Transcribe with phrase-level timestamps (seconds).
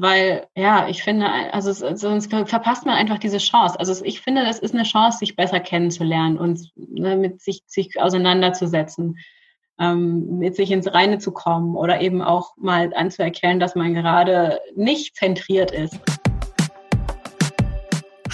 [0.00, 3.78] weil ja, ich finde, also sonst verpasst man einfach diese Chance.
[3.80, 8.00] Also ich finde, das ist eine Chance, sich besser kennenzulernen und ne, mit sich, sich
[8.00, 9.18] auseinanderzusetzen,
[9.80, 14.60] ähm, mit sich ins Reine zu kommen oder eben auch mal anzuerkennen, dass man gerade
[14.76, 15.98] nicht zentriert ist.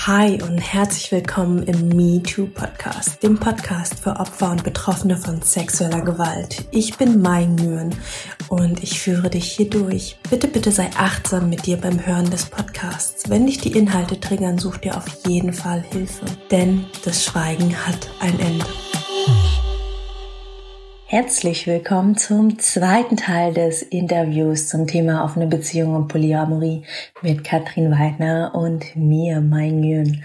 [0.06, 5.40] Hi und herzlich willkommen im Me Too Podcast, dem Podcast für Opfer und Betroffene von
[5.40, 6.66] sexueller Gewalt.
[6.72, 7.94] Ich bin Mai Nguyen
[8.50, 10.18] und ich führe dich hier durch.
[10.28, 13.30] Bitte, bitte sei achtsam mit dir beim Hören des Podcasts.
[13.30, 18.10] Wenn dich die Inhalte triggern, such dir auf jeden Fall Hilfe, denn das Schweigen hat
[18.20, 18.66] ein Ende.
[21.14, 26.82] Herzlich willkommen zum zweiten Teil des Interviews zum Thema offene Beziehung und Polyamorie
[27.22, 30.24] mit Katrin Weidner und mir, mein Jön.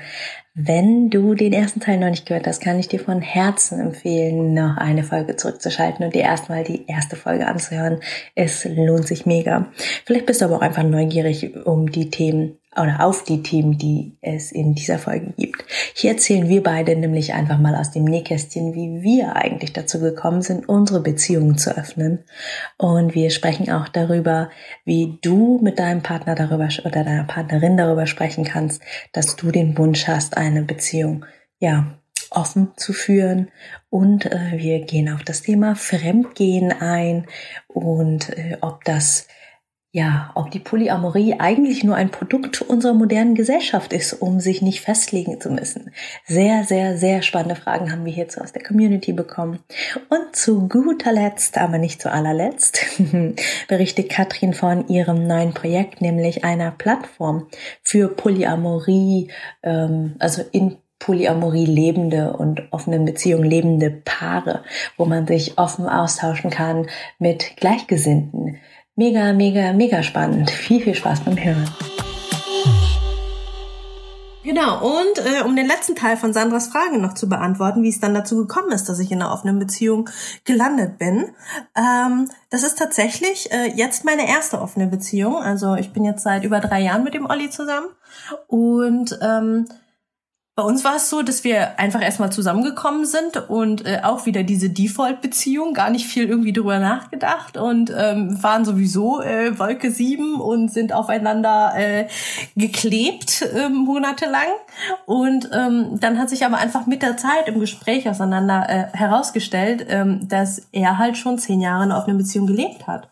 [0.55, 4.55] Wenn du den ersten Teil noch nicht gehört hast, kann ich dir von Herzen empfehlen,
[4.55, 7.99] noch eine Folge zurückzuschalten und dir erstmal die erste Folge anzuhören.
[8.33, 9.67] Es lohnt sich mega.
[10.05, 14.17] Vielleicht bist du aber auch einfach neugierig um die Themen oder auf die Themen, die
[14.21, 15.65] es in dieser Folge gibt.
[15.95, 20.41] Hier erzählen wir beide nämlich einfach mal aus dem Nähkästchen, wie wir eigentlich dazu gekommen
[20.43, 22.19] sind, unsere Beziehungen zu öffnen.
[22.77, 24.49] Und wir sprechen auch darüber,
[24.85, 28.81] wie du mit deinem Partner darüber oder deiner Partnerin darüber sprechen kannst,
[29.13, 31.25] dass du den Wunsch hast, eine Beziehung,
[31.59, 33.49] ja, offen zu führen.
[33.89, 37.25] Und äh, wir gehen auf das Thema Fremdgehen ein
[37.67, 39.27] und äh, ob das
[39.91, 44.81] ja, ob die Polyamorie eigentlich nur ein Produkt unserer modernen Gesellschaft ist, um sich nicht
[44.81, 45.91] festlegen zu müssen.
[46.27, 49.59] Sehr, sehr, sehr spannende Fragen haben wir hierzu aus der Community bekommen.
[50.09, 52.85] Und zu guter Letzt, aber nicht zu allerletzt,
[53.67, 57.47] berichtet Katrin von ihrem neuen Projekt, nämlich einer Plattform
[57.81, 59.31] für Polyamorie,
[59.63, 64.63] ähm, also in Polyamorie lebende und offenen Beziehungen lebende Paare,
[64.97, 68.57] wo man sich offen austauschen kann mit Gleichgesinnten
[68.99, 70.51] Mega, mega, mega spannend.
[70.67, 71.63] Viel, viel Spaß beim Hören.
[74.43, 78.01] Genau, und äh, um den letzten Teil von Sandras Frage noch zu beantworten, wie es
[78.01, 80.09] dann dazu gekommen ist, dass ich in einer offenen Beziehung
[80.43, 81.29] gelandet bin.
[81.77, 85.37] Ähm, das ist tatsächlich äh, jetzt meine erste offene Beziehung.
[85.37, 87.87] Also ich bin jetzt seit über drei Jahren mit dem Olli zusammen.
[88.47, 89.65] Und ähm,
[90.59, 94.43] bei uns war es so, dass wir einfach erstmal zusammengekommen sind und äh, auch wieder
[94.43, 100.41] diese Default-Beziehung, gar nicht viel irgendwie drüber nachgedacht und ähm, waren sowieso äh, Wolke 7
[100.41, 102.07] und sind aufeinander äh,
[102.57, 104.49] geklebt äh, monatelang.
[105.05, 109.85] Und ähm, dann hat sich aber einfach mit der Zeit im Gespräch auseinander äh, herausgestellt,
[109.87, 113.07] ähm, dass er halt schon zehn Jahre auf einer Beziehung gelebt hat.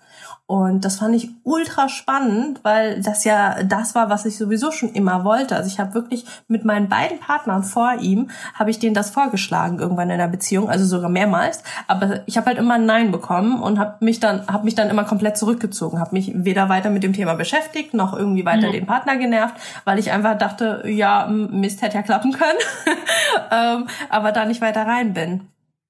[0.50, 4.94] Und das fand ich ultra spannend, weil das ja das war, was ich sowieso schon
[4.94, 5.58] immer wollte.
[5.58, 9.78] Also ich habe wirklich mit meinen beiden Partnern vor ihm, habe ich denen das vorgeschlagen
[9.78, 11.64] irgendwann in der Beziehung, also sogar mehrmals.
[11.88, 14.90] Aber ich habe halt immer ein Nein bekommen und habe mich dann habe mich dann
[14.90, 18.72] immer komplett zurückgezogen, habe mich weder weiter mit dem Thema beschäftigt noch irgendwie weiter mhm.
[18.72, 22.60] den Partner genervt, weil ich einfach dachte, ja Mist hätte ja klappen können,
[23.52, 25.42] ähm, aber da nicht weiter rein bin.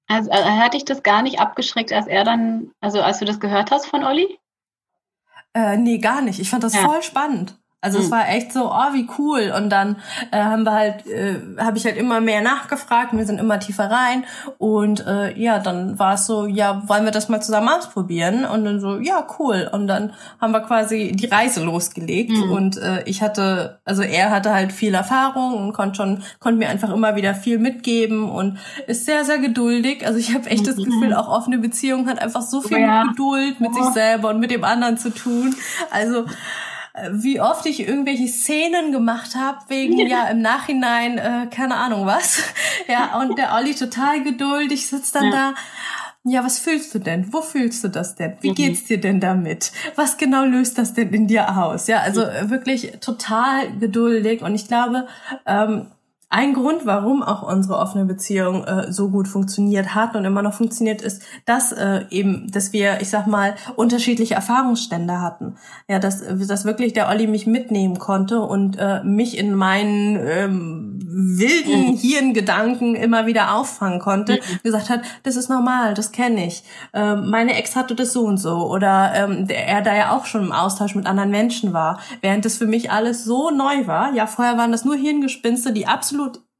[0.08, 3.38] Also äh, hat dich das gar nicht abgeschreckt, als er dann, also als du das
[3.38, 4.26] gehört hast von Olli?
[5.54, 6.38] Äh, nee, gar nicht.
[6.38, 6.80] Ich fand das ja.
[6.80, 7.58] voll spannend.
[7.80, 8.04] Also mhm.
[8.04, 9.52] es war echt so, oh, wie cool.
[9.56, 9.96] Und dann
[10.32, 13.60] äh, haben wir halt, äh, habe ich halt immer mehr nachgefragt und wir sind immer
[13.60, 14.24] tiefer rein.
[14.58, 18.44] Und äh, ja, dann war es so, ja, wollen wir das mal zusammen ausprobieren?
[18.44, 19.70] Und dann so, ja, cool.
[19.72, 22.32] Und dann haben wir quasi die Reise losgelegt.
[22.32, 22.50] Mhm.
[22.50, 26.70] Und äh, ich hatte, also er hatte halt viel Erfahrung und konnte schon, konnte mir
[26.70, 28.58] einfach immer wieder viel mitgeben und
[28.88, 30.04] ist sehr, sehr geduldig.
[30.04, 30.66] Also ich habe echt mhm.
[30.66, 33.04] das Gefühl, auch offene Beziehung hat einfach so viel ja.
[33.04, 33.84] Geduld mit oh.
[33.84, 35.54] sich selber und mit dem anderen zu tun.
[35.92, 36.24] Also
[37.10, 40.06] wie oft ich irgendwelche Szenen gemacht habe, wegen ja.
[40.24, 42.42] ja im Nachhinein, äh, keine Ahnung was.
[42.88, 45.30] ja, und der Olli total geduldig sitzt dann ja.
[45.30, 45.54] da.
[46.24, 47.32] Ja, was fühlst du denn?
[47.32, 48.36] Wo fühlst du das denn?
[48.40, 48.54] Wie mhm.
[48.54, 49.72] geht's dir denn damit?
[49.94, 51.86] Was genau löst das denn in dir aus?
[51.86, 52.50] Ja, also mhm.
[52.50, 55.06] wirklich total geduldig und ich glaube,
[55.46, 55.86] ähm,
[56.30, 60.52] ein Grund, warum auch unsere offene Beziehung äh, so gut funktioniert hat und immer noch
[60.52, 65.56] funktioniert, ist, dass äh, eben, dass wir, ich sag mal, unterschiedliche Erfahrungsstände hatten.
[65.88, 70.98] Ja, dass, dass wirklich der Olli mich mitnehmen konnte und äh, mich in meinen ähm,
[71.02, 71.96] wilden mhm.
[71.96, 74.34] Hirngedanken immer wieder auffangen konnte.
[74.34, 74.62] Mhm.
[74.62, 76.62] Gesagt hat, das ist normal, das kenne ich.
[76.92, 78.70] Ähm, meine Ex hatte das so und so.
[78.70, 82.00] Oder ähm, der, er da ja auch schon im Austausch mit anderen Menschen war.
[82.20, 84.12] Während das für mich alles so neu war.
[84.12, 86.17] Ja, vorher waren das nur Hirngespinste, die absolut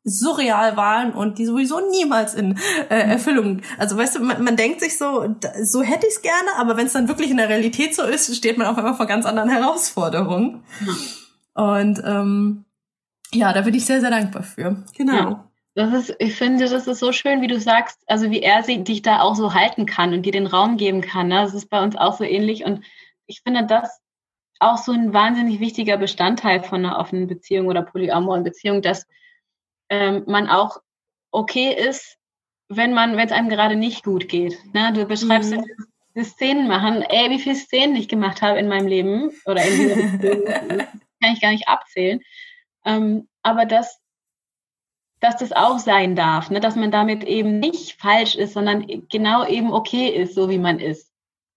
[0.09, 2.59] surreal waren und die sowieso niemals in
[2.89, 2.99] äh.
[2.99, 3.63] Erfüllung.
[3.79, 6.87] Also weißt du, man, man denkt sich so, so hätte ich es gerne, aber wenn
[6.87, 9.51] es dann wirklich in der Realität so ist, steht man auf einmal vor ganz anderen
[9.51, 10.65] Herausforderungen.
[11.55, 12.65] Und ähm,
[13.33, 14.85] ja, da bin ich sehr, sehr dankbar für.
[14.97, 15.15] Genau.
[15.15, 15.45] Ja.
[15.75, 18.83] Das ist, ich finde, das ist so schön, wie du sagst, also wie er sie,
[18.83, 21.29] dich da auch so halten kann und dir den Raum geben kann.
[21.29, 21.37] Ne?
[21.37, 22.65] Das ist bei uns auch so ähnlich.
[22.65, 22.85] Und
[23.27, 24.01] ich finde, das
[24.61, 29.07] auch so ein wahnsinnig wichtiger Bestandteil von einer offenen Beziehung oder polyamoren Beziehung, dass
[29.91, 30.81] ähm, man auch
[31.31, 32.19] okay ist,
[32.69, 34.59] wenn man, wenn es einem gerade nicht gut geht.
[34.75, 34.93] Ne?
[34.93, 35.65] Du beschreibst mhm.
[36.15, 37.03] das Szenen machen.
[37.03, 40.47] Ey, wie viele Szenen ich gemacht habe in meinem Leben oder in Beziehung,
[41.21, 42.21] kann ich gar nicht abzählen.
[42.85, 44.01] Ähm, aber dass,
[45.21, 46.61] dass das auch sein darf, ne?
[46.61, 50.79] dass man damit eben nicht falsch ist, sondern genau eben okay ist, so wie man
[50.79, 51.11] ist.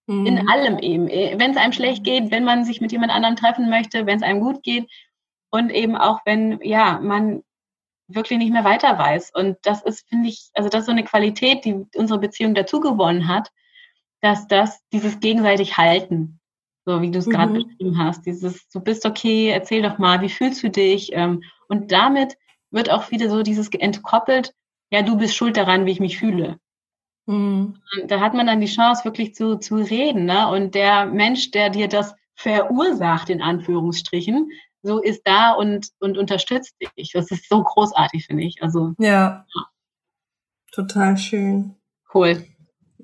[0.08, 0.26] Mhm.
[0.26, 1.08] In allem eben.
[1.10, 4.18] Äh, wenn es einem schlecht geht, wenn man sich mit jemand anderem treffen möchte, wenn
[4.18, 4.90] es einem gut geht
[5.50, 7.44] und eben auch wenn, ja, man
[8.16, 9.32] wirklich nicht mehr weiter weiß.
[9.34, 12.80] Und das ist, finde ich, also das ist so eine Qualität, die unsere Beziehung dazu
[12.80, 13.52] gewonnen hat,
[14.22, 16.40] dass das dieses gegenseitig halten,
[16.86, 17.32] so wie du es mhm.
[17.32, 21.12] gerade beschrieben hast, dieses, du bist okay, erzähl doch mal, wie fühlst du dich?
[21.14, 22.38] Ähm, und damit
[22.70, 24.54] wird auch wieder so dieses entkoppelt,
[24.92, 26.60] ja, du bist schuld daran, wie ich mich fühle.
[27.26, 27.78] Mhm.
[28.08, 30.26] Da hat man dann die Chance, wirklich zu, zu reden.
[30.26, 30.48] Ne?
[30.48, 34.52] Und der Mensch, der dir das verursacht, in Anführungsstrichen,
[34.84, 37.12] so ist da und, und unterstützt dich.
[37.12, 38.62] Das ist so großartig, finde ich.
[38.62, 39.46] Also, ja.
[39.54, 39.66] ja.
[40.72, 41.76] Total schön.
[42.14, 42.46] Cool.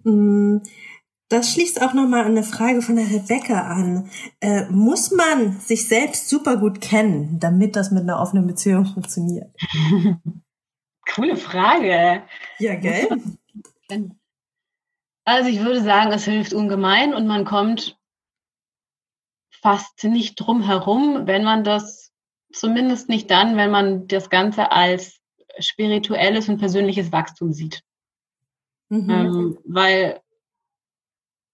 [0.03, 0.59] Mm,
[1.29, 4.09] das schließt auch nochmal an eine Frage von der Rebecca an.
[4.39, 9.53] Äh, muss man sich selbst super gut kennen, damit das mit einer offenen Beziehung funktioniert?
[11.13, 12.23] Coole Frage.
[12.59, 13.09] Ja, gell?
[15.29, 17.96] Also ich würde sagen, es hilft ungemein und man kommt
[19.61, 22.11] fast nicht drum herum, wenn man das,
[22.51, 25.19] zumindest nicht dann, wenn man das Ganze als
[25.59, 27.81] spirituelles und persönliches Wachstum sieht.
[28.89, 29.09] Mhm.
[29.09, 30.19] Ähm, weil,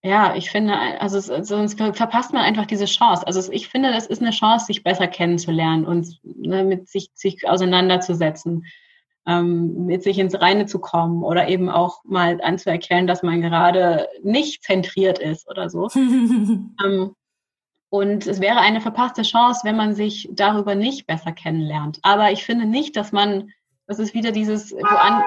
[0.03, 3.25] ja, ich finde, also sonst verpasst man einfach diese Chance.
[3.25, 7.47] Also ich finde, das ist eine Chance, sich besser kennenzulernen und ne, mit sich, sich
[7.47, 8.65] auseinanderzusetzen,
[9.25, 14.07] ähm, mit sich ins Reine zu kommen oder eben auch mal anzuerkennen, dass man gerade
[14.21, 15.89] nicht zentriert ist oder so.
[15.95, 17.15] ähm,
[17.93, 21.99] und es wäre eine verpasste Chance, wenn man sich darüber nicht besser kennenlernt.
[22.01, 23.51] Aber ich finde nicht, dass man,
[23.85, 25.21] das ist wieder dieses woan,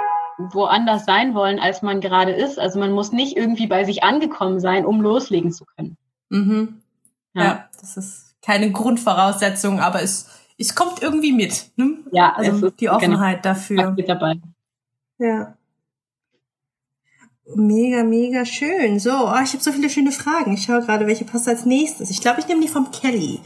[0.51, 2.59] woanders sein wollen, als man gerade ist.
[2.59, 5.97] Also man muss nicht irgendwie bei sich angekommen sein, um loslegen zu können.
[6.29, 6.83] Mhm.
[7.35, 7.45] Ja.
[7.45, 10.29] ja das ist keine Grundvoraussetzung, aber es,
[10.59, 11.71] es kommt irgendwie mit.
[11.77, 11.99] Ne?
[12.11, 12.97] Ja, also die genau.
[12.97, 13.91] Offenheit genau, dafür.
[13.93, 14.41] Mit dabei.
[15.19, 15.56] Ja.
[17.55, 18.99] Mega, mega schön.
[18.99, 20.55] So, oh, ich habe so viele schöne Fragen.
[20.55, 22.11] Ich schaue gerade, welche passt als nächstes.
[22.11, 23.41] Ich glaube, ich nehme die vom Kelly.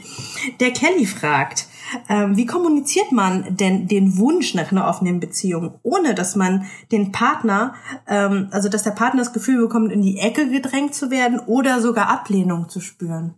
[0.59, 1.67] Der Kelly fragt,
[2.09, 7.11] ähm, wie kommuniziert man denn den Wunsch nach einer offenen Beziehung, ohne dass man den
[7.11, 7.75] Partner,
[8.07, 11.79] ähm, also dass der Partner das Gefühl bekommt, in die Ecke gedrängt zu werden oder
[11.79, 13.35] sogar Ablehnung zu spüren?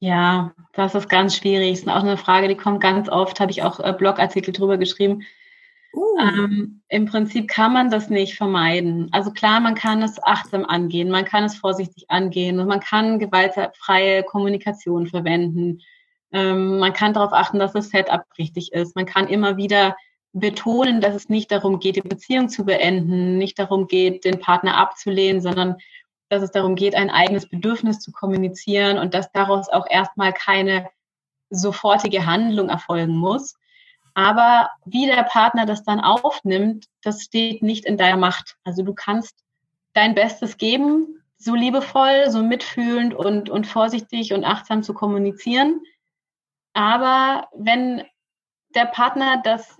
[0.00, 1.70] Ja, das ist ganz schwierig.
[1.70, 4.76] Das ist auch eine Frage, die kommt ganz oft, habe ich auch äh, Blogartikel drüber
[4.76, 5.22] geschrieben
[5.94, 6.18] Uh.
[6.20, 9.08] Ähm, Im Prinzip kann man das nicht vermeiden.
[9.12, 13.18] Also klar, man kann es achtsam angehen, man kann es vorsichtig angehen und man kann
[13.18, 15.80] gewaltfreie Kommunikation verwenden.
[16.32, 18.96] Ähm, man kann darauf achten, dass das Setup richtig ist.
[18.96, 19.96] Man kann immer wieder
[20.32, 24.78] betonen, dass es nicht darum geht, die Beziehung zu beenden, nicht darum geht, den Partner
[24.78, 25.76] abzulehnen, sondern
[26.30, 30.88] dass es darum geht, ein eigenes Bedürfnis zu kommunizieren und dass daraus auch erstmal keine
[31.50, 33.56] sofortige Handlung erfolgen muss.
[34.14, 38.56] Aber wie der Partner das dann aufnimmt, das steht nicht in deiner Macht.
[38.64, 39.42] Also du kannst
[39.94, 45.80] dein Bestes geben, so liebevoll, so mitfühlend und, und vorsichtig und achtsam zu kommunizieren.
[46.72, 48.04] Aber wenn
[48.74, 49.78] der Partner das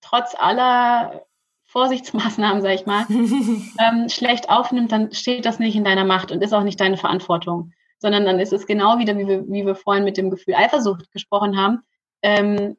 [0.00, 1.24] trotz aller
[1.66, 6.42] Vorsichtsmaßnahmen, sag ich mal, ähm, schlecht aufnimmt, dann steht das nicht in deiner Macht und
[6.42, 9.74] ist auch nicht deine Verantwortung, sondern dann ist es genau wieder, wie wir, wie wir
[9.74, 11.82] vorhin mit dem Gefühl Eifersucht gesprochen haben.
[12.22, 12.76] Ähm,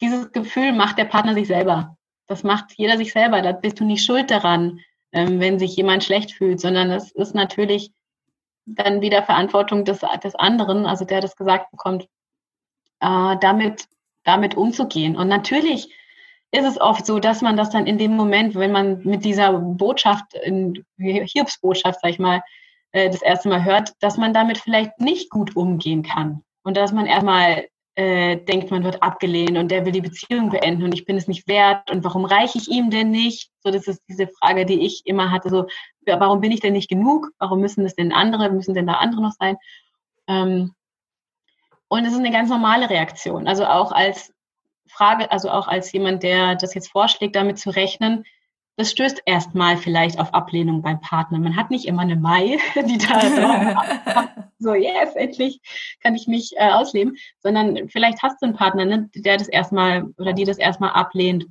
[0.00, 1.96] dieses Gefühl macht der Partner sich selber.
[2.26, 3.42] Das macht jeder sich selber.
[3.42, 4.80] Da bist du nicht schuld daran,
[5.12, 7.92] ähm, wenn sich jemand schlecht fühlt, sondern es ist natürlich
[8.66, 12.04] dann wieder Verantwortung des, des anderen, also der das gesagt bekommt,
[13.00, 13.88] äh, damit,
[14.24, 15.16] damit umzugehen.
[15.16, 15.90] Und natürlich
[16.50, 19.52] ist es oft so, dass man das dann in dem Moment, wenn man mit dieser
[19.52, 22.42] Botschaft, in Hiobsbotschaft, sag ich mal,
[22.92, 26.42] äh, das erste Mal hört, dass man damit vielleicht nicht gut umgehen kann.
[26.62, 30.84] Und dass man erstmal äh, denkt, man wird abgelehnt und der will die Beziehung beenden
[30.84, 33.50] und ich bin es nicht wert und warum reiche ich ihm denn nicht?
[33.64, 35.66] So, das ist diese Frage, die ich immer hatte, so,
[36.06, 37.30] warum bin ich denn nicht genug?
[37.40, 39.56] Warum müssen es denn andere, müssen denn da andere noch sein?
[40.28, 40.74] Ähm,
[41.88, 43.48] und es ist eine ganz normale Reaktion.
[43.48, 44.32] Also auch als
[44.86, 48.24] Frage, also auch als jemand, der das jetzt vorschlägt, damit zu rechnen,
[48.76, 51.40] das stößt erstmal vielleicht auf Ablehnung beim Partner.
[51.40, 55.60] Man hat nicht immer eine Mai, die da so, yes, endlich
[56.02, 60.04] kann ich mich äh, ausleben, sondern vielleicht hast du einen Partner, ne, der das erstmal
[60.18, 61.46] oder die das erstmal ablehnt.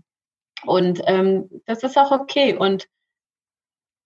[0.66, 2.56] Und ähm, das ist auch okay.
[2.56, 2.88] Und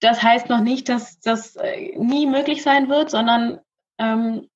[0.02, 3.60] das heißt noch nicht, dass das äh, nie möglich sein wird, sondern
[3.98, 4.50] ähm,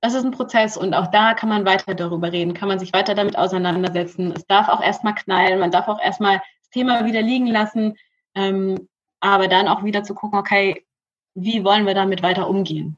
[0.00, 2.92] das ist ein Prozess und auch da kann man weiter darüber reden, kann man sich
[2.92, 4.32] weiter damit auseinandersetzen.
[4.32, 7.96] Es darf auch erstmal knallen, man darf auch erstmal das Thema wieder liegen lassen,
[8.34, 8.88] ähm,
[9.20, 10.86] aber dann auch wieder zu gucken, okay,
[11.34, 12.96] wie wollen wir damit weiter umgehen?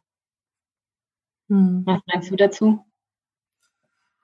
[1.51, 1.83] Hm.
[1.85, 2.85] Was meinst du dazu?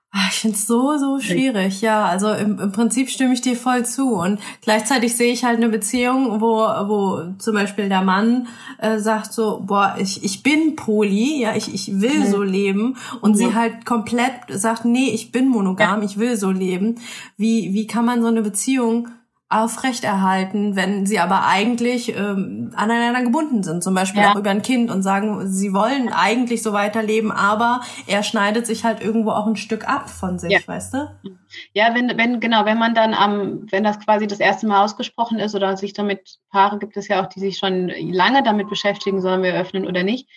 [0.09, 2.05] Ah, ich finde es so, so schwierig, ja.
[2.05, 4.15] Also im, im Prinzip stimme ich dir voll zu.
[4.15, 8.47] Und gleichzeitig sehe ich halt eine Beziehung, wo, wo zum Beispiel der Mann
[8.79, 12.31] äh, sagt so, boah, ich, ich bin Poli, ja, ich, ich will mhm.
[12.31, 12.97] so leben.
[13.19, 13.35] Und mhm.
[13.35, 16.05] sie halt komplett sagt, nee, ich bin monogam, ja.
[16.05, 16.95] ich will so leben.
[17.35, 19.09] Wie, wie kann man so eine Beziehung
[19.49, 24.33] aufrechterhalten, wenn sie aber eigentlich ähm, aneinander gebunden sind, zum Beispiel ja.
[24.33, 28.83] auch über ein Kind und sagen, sie wollen eigentlich so weiterleben, aber er schneidet sich
[28.83, 30.59] halt irgendwo auch ein Stück ab von sich, ja.
[30.65, 31.09] weißt du?
[31.71, 35.39] Ja, wenn, wenn, genau, wenn man dann am, wenn das quasi das erste Mal ausgesprochen
[35.39, 39.21] ist oder sich damit, Paare gibt es ja auch, die sich schon lange damit beschäftigen,
[39.21, 40.27] sollen wir öffnen oder nicht,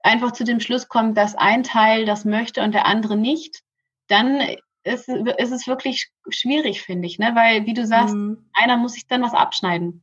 [0.00, 3.60] einfach zu dem Schluss kommt, dass ein Teil das möchte und der andere nicht,
[4.08, 4.40] dann
[4.84, 7.32] ist, ist es wirklich schwierig, finde ich, ne?
[7.34, 8.44] Weil, wie du sagst, mhm.
[8.52, 10.02] einer muss sich dann was abschneiden.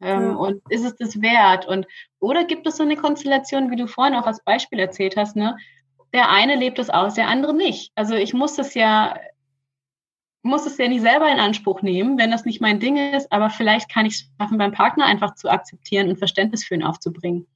[0.00, 0.34] Ähm, ja.
[0.34, 1.66] Und ist es das wert?
[1.68, 1.86] Und
[2.18, 5.56] oder gibt es so eine Konstellation, wie du vorhin auch als Beispiel erzählt hast, ne?
[6.12, 7.92] Der eine lebt es aus, der andere nicht.
[7.94, 9.16] Also ich muss das ja,
[10.42, 13.48] muss es ja nicht selber in Anspruch nehmen, wenn das nicht mein Ding ist, aber
[13.48, 17.46] vielleicht kann ich es schaffen, beim Partner einfach zu akzeptieren und Verständnis für ihn aufzubringen.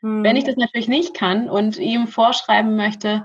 [0.00, 0.24] Mhm.
[0.24, 3.24] Wenn ich das natürlich nicht kann und ihm vorschreiben möchte,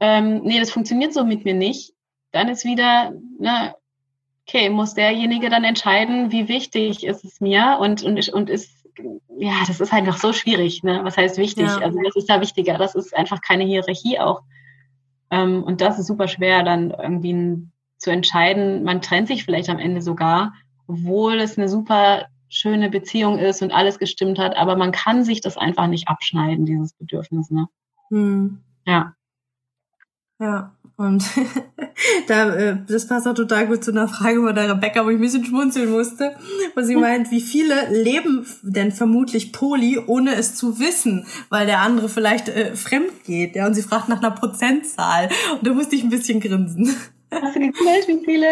[0.00, 1.94] ähm, nee, das funktioniert so mit mir nicht,
[2.32, 3.74] dann ist wieder, ne,
[4.46, 8.84] okay, muss derjenige dann entscheiden, wie wichtig ist es mir und, und, und ist,
[9.38, 11.00] ja, das ist einfach so schwierig, ne?
[11.04, 11.66] Was heißt wichtig?
[11.66, 11.78] Ja.
[11.78, 14.42] Also das ist da wichtiger, das ist einfach keine Hierarchie auch.
[15.30, 19.78] Ähm, und das ist super schwer, dann irgendwie zu entscheiden, man trennt sich vielleicht am
[19.78, 20.52] Ende sogar,
[20.88, 25.40] obwohl es eine super schöne Beziehung ist und alles gestimmt hat, aber man kann sich
[25.40, 27.68] das einfach nicht abschneiden, dieses Bedürfnis, ne?
[28.10, 28.60] Hm.
[28.84, 29.14] Ja.
[30.38, 30.72] Ja.
[31.02, 31.24] Und
[32.28, 35.16] da, äh, das passt auch total gut zu einer Frage von der Rebecca, wo ich
[35.16, 36.36] ein bisschen schmunzeln musste,
[36.76, 41.80] wo sie meint, wie viele leben denn vermutlich Poli, ohne es zu wissen, weil der
[41.80, 45.28] andere vielleicht äh, fremd geht, ja, und sie fragt nach einer Prozentzahl.
[45.52, 46.94] Und da musste ich ein bisschen grinsen.
[47.32, 48.46] Hast du gegoogelt, wie viele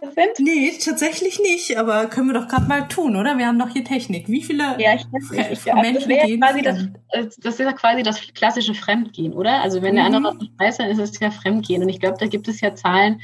[0.00, 0.38] sind?
[0.38, 3.36] Nee, tatsächlich nicht, aber können wir doch gerade mal tun, oder?
[3.36, 4.28] Wir haben doch hier Technik.
[4.28, 5.66] Wie viele ja, ich weiß nicht.
[5.66, 9.62] Ich, Menschen das gehen quasi das, äh, das ist ja quasi das klassische Fremdgehen, oder?
[9.62, 9.96] Also wenn mhm.
[9.96, 11.82] der andere was nicht weiß, dann ist es ja Fremdgehen.
[11.82, 13.20] Und ich glaube, da gibt es ja Zahlen,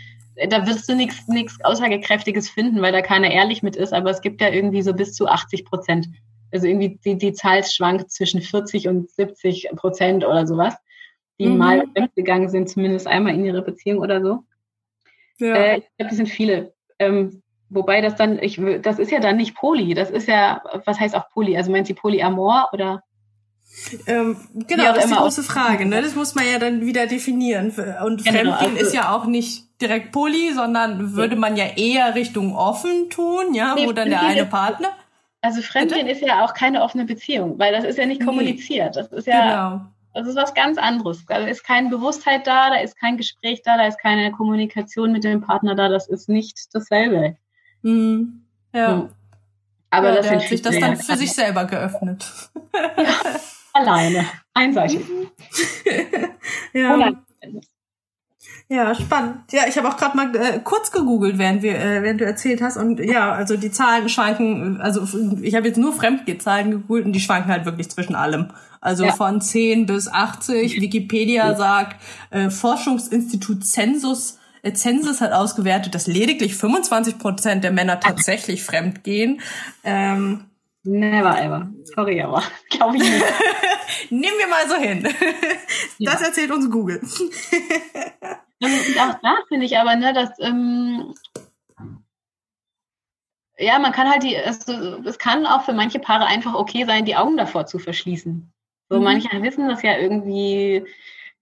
[0.51, 4.21] da wirst du nichts nichts Aussagekräftiges finden, weil da keiner ehrlich mit ist, aber es
[4.21, 6.09] gibt ja irgendwie so bis zu 80 Prozent.
[6.53, 10.75] Also irgendwie die, die Zahl schwankt zwischen 40 und 70 Prozent oder sowas,
[11.41, 11.59] die mhm.
[11.59, 14.45] mal fremdgegangen sind, zumindest einmal in ihrer Beziehung oder so.
[15.39, 15.55] Ja.
[15.55, 16.73] Äh, ich glaube, das sind viele.
[16.99, 20.99] Ähm, wobei das dann, ich, das ist ja dann nicht Poly, das ist ja, was
[20.99, 21.57] heißt auch Poly?
[21.57, 23.03] Also meint sie Polyamor oder?
[24.07, 26.03] Ähm, genau, das ist die große Frage, ne?
[26.03, 27.69] Das muss man ja dann wieder definieren.
[28.05, 32.15] Und genau, Fremdgehen also, ist ja auch nicht direkt Poly, sondern würde man ja eher
[32.15, 34.89] Richtung offen tun, ja, nee, wo dann der eine Partner.
[35.41, 36.19] Also Fremdgehen Bitte?
[36.19, 38.97] ist ja auch keine offene Beziehung, weil das ist ja nicht kommuniziert.
[38.97, 39.87] Das ist ja genau.
[40.15, 41.25] Das ist was ganz anderes.
[41.27, 45.25] Da ist keine Bewusstheit da, da ist kein Gespräch da, da ist keine Kommunikation mit
[45.25, 45.89] dem Partner da.
[45.89, 47.37] Das ist nicht dasselbe.
[47.83, 48.43] Mhm.
[48.73, 48.93] Ja.
[48.93, 49.09] Hm.
[49.91, 52.27] Aber ja, das hat sich das dann für sich selber geöffnet.
[52.75, 53.15] Ja,
[53.73, 54.27] alleine.
[54.55, 55.01] Einseitig.
[56.73, 57.13] ja.
[58.71, 59.51] Ja, spannend.
[59.51, 62.61] Ja, ich habe auch gerade mal äh, kurz gegoogelt, während wir, äh, während du erzählt
[62.61, 62.77] hast.
[62.77, 65.07] Und ja, also die Zahlen schwanken, also
[65.41, 68.49] ich habe jetzt nur Fremdgehzahlen gegoogelt und die schwanken halt wirklich zwischen allem.
[68.81, 69.13] Also ja.
[69.13, 70.81] von 10 bis 80.
[70.81, 71.57] Wikipedia ja.
[71.57, 78.65] sagt, äh, Forschungsinstitut Census äh, Census hat ausgewertet, dass lediglich 25 Prozent der Männer tatsächlich
[78.65, 79.41] fremd gehen.
[79.85, 80.45] Ähm,
[80.85, 81.69] Never ever.
[81.85, 83.25] Sorry, aber glaube ich nicht.
[84.11, 85.09] Nehmen wir mal so hin.
[86.01, 86.29] Das ja.
[86.29, 87.01] erzählt uns Google.
[87.01, 91.13] Und auch da finde ich aber, ne, dass ähm,
[93.59, 97.05] ja, man kann halt die, also, es kann auch für manche Paare einfach okay sein,
[97.05, 98.53] die Augen davor zu verschließen.
[98.89, 99.05] So, mhm.
[99.05, 100.85] manche wissen das ja irgendwie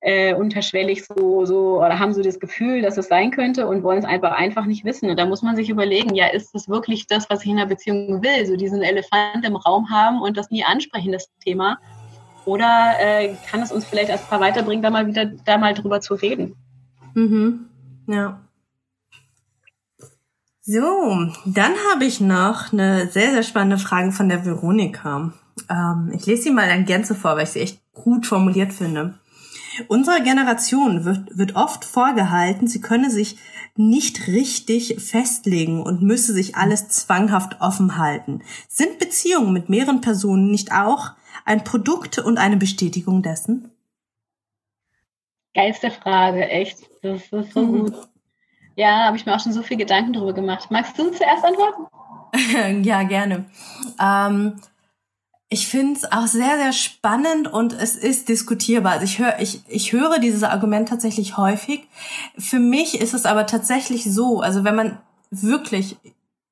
[0.01, 3.99] äh, unterschwellig so, so oder haben so das Gefühl, dass es sein könnte und wollen
[3.99, 5.11] es einfach einfach nicht wissen.
[5.11, 7.67] Und da muss man sich überlegen, ja, ist das wirklich das, was ich in einer
[7.67, 8.47] Beziehung will?
[8.47, 11.79] So diesen Elefant im Raum haben und das nie ansprechen, das Thema.
[12.45, 16.01] Oder äh, kann es uns vielleicht als Paar weiterbringen, da mal wieder da mal drüber
[16.01, 16.55] zu reden?
[17.15, 17.67] Mhm.
[18.07, 18.41] Ja.
[20.63, 20.83] So,
[21.45, 25.33] dann habe ich noch eine sehr, sehr spannende Frage von der Veronika.
[25.71, 29.19] Ähm, ich lese sie mal in Gänze vor, weil ich sie echt gut formuliert finde.
[29.89, 33.37] Unserer Generation wird, wird oft vorgehalten, sie könne sich
[33.77, 38.43] nicht richtig festlegen und müsse sich alles zwanghaft offen halten.
[38.69, 41.11] Sind Beziehungen mit mehreren Personen nicht auch
[41.45, 43.71] ein Produkt und eine Bestätigung dessen?
[45.55, 46.79] Geilste Frage, echt.
[47.03, 47.79] Das ist so mhm.
[47.81, 47.95] gut.
[48.77, 50.71] Ja, habe ich mir auch schon so viel Gedanken drüber gemacht.
[50.71, 51.87] Magst du zuerst antworten?
[52.85, 53.47] ja, gerne.
[53.99, 54.61] Ähm,
[55.49, 58.93] ich finde es auch sehr, sehr spannend und es ist diskutierbar.
[58.93, 61.87] Also ich höre, ich, ich höre dieses Argument tatsächlich häufig.
[62.37, 64.99] Für mich ist es aber tatsächlich so, also wenn man
[65.31, 65.97] wirklich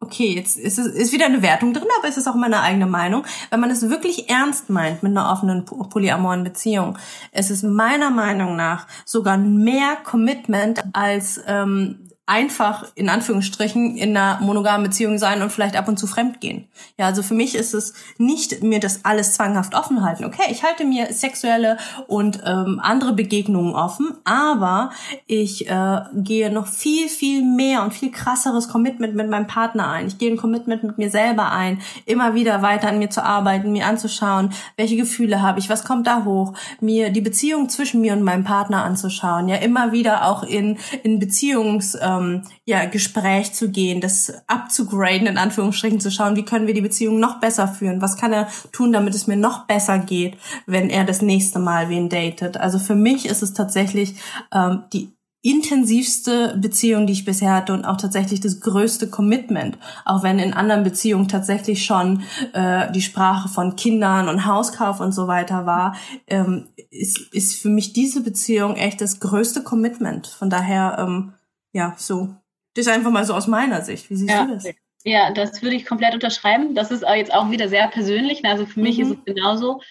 [0.04, 2.86] okay, jetzt ist es ist wieder eine Wertung drin, aber es ist auch meine eigene
[2.86, 3.24] Meinung.
[3.50, 6.98] Wenn man es wirklich ernst meint mit einer offenen polyamoren Beziehung,
[7.32, 14.40] es ist meiner Meinung nach sogar mehr Commitment als ähm, einfach in Anführungsstrichen in einer
[14.40, 16.66] monogamen Beziehung sein und vielleicht ab und zu fremd gehen.
[16.98, 20.24] Ja, also für mich ist es nicht mir das alles zwanghaft offen halten.
[20.24, 21.76] Okay, ich halte mir sexuelle
[22.06, 24.90] und ähm, andere Begegnungen offen, aber
[25.26, 30.06] ich äh, gehe noch viel, viel mehr und viel krasseres Commitment mit meinem Partner ein.
[30.06, 33.70] Ich gehe ein Commitment mit mir selber ein, immer wieder weiter an mir zu arbeiten,
[33.70, 38.14] mir anzuschauen, welche Gefühle habe ich, was kommt da hoch, mir die Beziehung zwischen mir
[38.14, 43.52] und meinem Partner anzuschauen, ja, immer wieder auch in, in Beziehungs- äh, ähm, ja, Gespräch
[43.52, 47.68] zu gehen, das abzugraden, in Anführungsstrichen zu schauen, wie können wir die Beziehung noch besser
[47.68, 51.58] führen, was kann er tun, damit es mir noch besser geht, wenn er das nächste
[51.58, 52.56] Mal wen datet.
[52.56, 54.14] Also für mich ist es tatsächlich
[54.52, 59.76] ähm, die intensivste Beziehung, die ich bisher hatte und auch tatsächlich das größte Commitment.
[60.06, 62.22] Auch wenn in anderen Beziehungen tatsächlich schon
[62.54, 65.96] äh, die Sprache von Kindern und Hauskauf und so weiter war,
[66.28, 70.28] ähm, ist, ist für mich diese Beziehung echt das größte Commitment.
[70.28, 71.34] Von daher ähm,
[71.74, 72.34] ja, so.
[72.74, 74.08] Das ist einfach mal so aus meiner Sicht.
[74.08, 74.46] Wie siehst ja.
[74.46, 74.64] du das?
[75.04, 76.74] Ja, das würde ich komplett unterschreiben.
[76.74, 78.44] Das ist jetzt auch wieder sehr persönlich.
[78.44, 79.04] Also für mich mhm.
[79.04, 79.82] ist es genauso.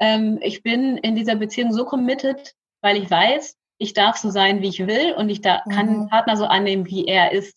[0.00, 4.60] Ähm, ich bin in dieser Beziehung so committed, weil ich weiß, ich darf so sein,
[4.62, 5.70] wie ich will und ich da, mhm.
[5.70, 7.56] kann den Partner so annehmen, wie er ist.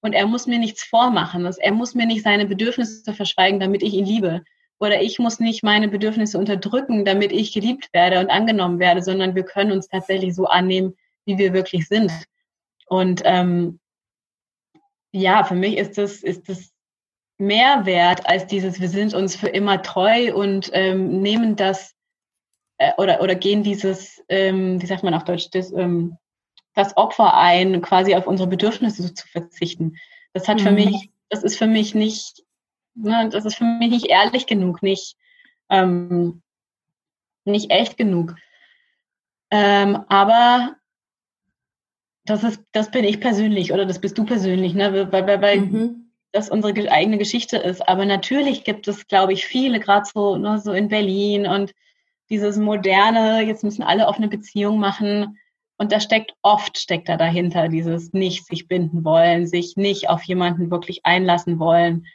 [0.00, 1.44] Und er muss mir nichts vormachen.
[1.44, 4.42] Er muss mir nicht seine Bedürfnisse verschweigen, damit ich ihn liebe.
[4.80, 9.34] Oder ich muss nicht meine Bedürfnisse unterdrücken, damit ich geliebt werde und angenommen werde, sondern
[9.34, 10.94] wir können uns tatsächlich so annehmen,
[11.26, 12.12] wie wir wirklich sind.
[12.88, 13.80] Und ähm,
[15.12, 16.72] ja, für mich ist das, ist das
[17.38, 21.94] mehr wert als dieses, wir sind uns für immer treu und ähm, nehmen das
[22.78, 26.16] äh, oder, oder gehen dieses, ähm, wie sagt man auf Deutsch, das, ähm,
[26.74, 29.96] das Opfer ein, quasi auf unsere Bedürfnisse zu verzichten.
[30.32, 30.62] Das hat mhm.
[30.62, 32.44] für mich, das ist für mich nicht,
[32.94, 35.16] ne, das ist für mich nicht ehrlich genug, nicht,
[35.70, 36.42] ähm,
[37.44, 38.34] nicht echt genug.
[39.50, 40.76] Ähm, aber
[42.28, 45.10] das ist, das bin ich persönlich oder das bist du persönlich, ne?
[45.10, 46.10] Weil, weil, weil mhm.
[46.32, 47.86] das unsere eigene Geschichte ist.
[47.88, 51.72] Aber natürlich gibt es, glaube ich, viele, gerade so, ne, so in Berlin und
[52.30, 55.38] dieses moderne, jetzt müssen alle offene Beziehungen machen.
[55.78, 60.22] Und da steckt oft steckt da dahinter dieses nicht sich binden wollen, sich nicht auf
[60.24, 62.06] jemanden wirklich einlassen wollen,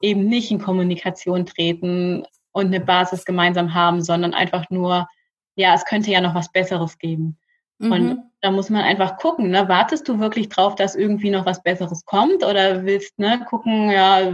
[0.00, 5.08] eben nicht in Kommunikation treten und eine Basis gemeinsam haben, sondern einfach nur,
[5.56, 7.38] ja, es könnte ja noch was Besseres geben.
[7.78, 7.92] Mhm.
[7.92, 9.68] Und da muss man einfach gucken, ne?
[9.68, 14.32] wartest du wirklich drauf, dass irgendwie noch was Besseres kommt oder willst ne, gucken, ja,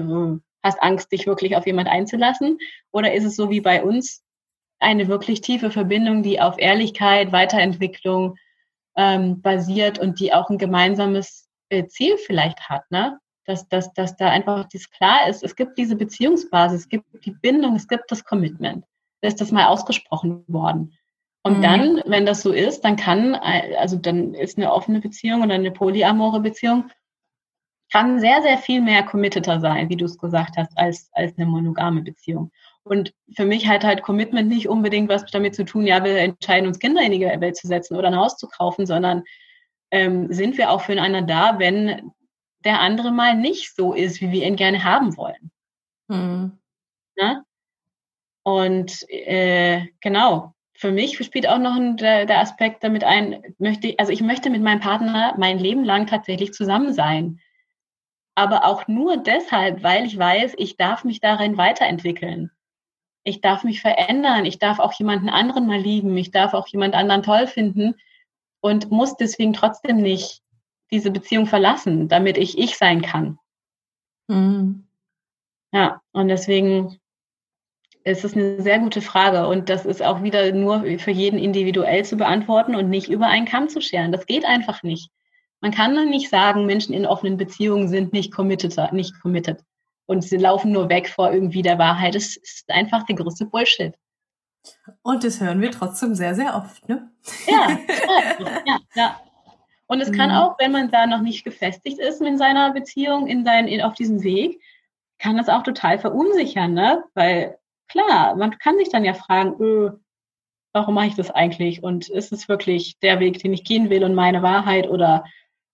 [0.63, 2.59] hast Angst, dich wirklich auf jemand einzulassen?
[2.91, 4.23] Oder ist es so wie bei uns
[4.81, 8.37] eine wirklich tiefe Verbindung, die auf Ehrlichkeit, Weiterentwicklung
[8.97, 13.19] ähm, basiert und die auch ein gemeinsames äh, Ziel vielleicht hat, ne?
[13.47, 17.33] Dass, dass, dass da einfach dies klar ist, es gibt diese Beziehungsbasis, es gibt die
[17.33, 18.87] Bindung, es gibt das Commitment.
[19.21, 20.97] Da ist das mal ausgesprochen worden.
[21.47, 21.63] Und mhm.
[21.63, 25.71] dann, wenn das so ist, dann kann, also dann ist eine offene Beziehung oder eine
[25.71, 26.91] polyamore Beziehung,
[27.93, 31.47] kann sehr, sehr viel mehr committeter sein, wie du es gesagt hast, als, als eine
[31.47, 32.51] monogame Beziehung.
[32.83, 36.67] Und für mich hat halt Commitment nicht unbedingt was damit zu tun, ja, wir entscheiden
[36.67, 39.23] uns Kinder in die Welt zu setzen oder ein Haus zu kaufen, sondern
[39.91, 42.11] ähm, sind wir auch füreinander da, wenn
[42.65, 45.51] der andere mal nicht so ist, wie wir ihn gerne haben wollen.
[46.09, 46.59] Mhm.
[47.17, 47.45] Ne?
[48.43, 50.54] Und äh, genau,
[50.85, 54.51] für mich spielt auch noch ein, der, der, Aspekt damit ein, möchte, also ich möchte
[54.51, 57.41] mit meinem Partner mein Leben lang tatsächlich zusammen sein.
[58.35, 62.51] Aber auch nur deshalb, weil ich weiß, ich darf mich darin weiterentwickeln.
[63.23, 64.45] Ich darf mich verändern.
[64.45, 66.15] Ich darf auch jemanden anderen mal lieben.
[66.19, 67.95] Ich darf auch jemand anderen toll finden
[68.61, 70.43] und muss deswegen trotzdem nicht
[70.91, 73.39] diese Beziehung verlassen, damit ich ich sein kann.
[74.29, 74.87] Mhm.
[75.73, 77.01] Ja, und deswegen
[78.05, 82.05] es ist eine sehr gute Frage und das ist auch wieder nur für jeden individuell
[82.05, 84.13] zu beantworten und nicht über einen Kamm zu scheren.
[84.13, 85.11] Das geht einfach nicht.
[85.61, 89.65] Man kann nicht sagen, Menschen in offenen Beziehungen sind nicht committed, nicht committed
[90.05, 92.15] und sie laufen nur weg vor irgendwie der Wahrheit.
[92.15, 93.95] Das ist einfach der größte Bullshit.
[95.03, 97.11] Und das hören wir trotzdem sehr, sehr oft, ne?
[97.47, 97.79] Ja,
[98.67, 99.21] ja, ja.
[99.87, 100.37] Und es kann mhm.
[100.37, 103.95] auch, wenn man da noch nicht gefestigt ist in seiner Beziehung, in sein, in, auf
[103.95, 104.61] diesem Weg,
[105.19, 107.05] kann das auch total verunsichern, ne?
[107.15, 107.59] Weil
[107.95, 109.93] klar, man kann sich dann ja fragen, öh,
[110.73, 111.83] warum mache ich das eigentlich?
[111.83, 115.25] Und ist es wirklich der Weg, den ich gehen will und meine Wahrheit oder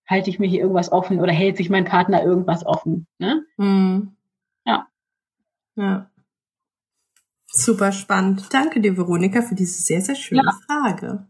[0.07, 3.07] halte ich mir hier irgendwas offen oder hält sich mein Partner irgendwas offen?
[3.17, 3.43] Ne?
[3.57, 4.15] Mhm.
[4.65, 4.87] Ja.
[5.75, 6.09] Ja.
[7.47, 8.47] Super spannend.
[8.53, 10.51] Danke dir, Veronika, für diese sehr, sehr schöne ja.
[10.65, 11.27] Frage.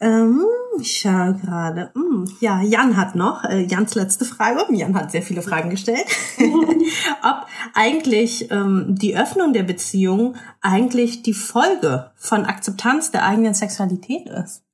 [0.00, 0.44] Ähm,
[0.78, 1.90] ich schaue gerade.
[1.94, 4.64] Hm, ja, Jan hat noch, äh, Jans letzte Frage.
[4.74, 6.04] Jan hat sehr viele Fragen gestellt.
[7.22, 14.28] Ob eigentlich ähm, die Öffnung der Beziehung eigentlich die Folge von Akzeptanz der eigenen Sexualität
[14.28, 14.64] ist.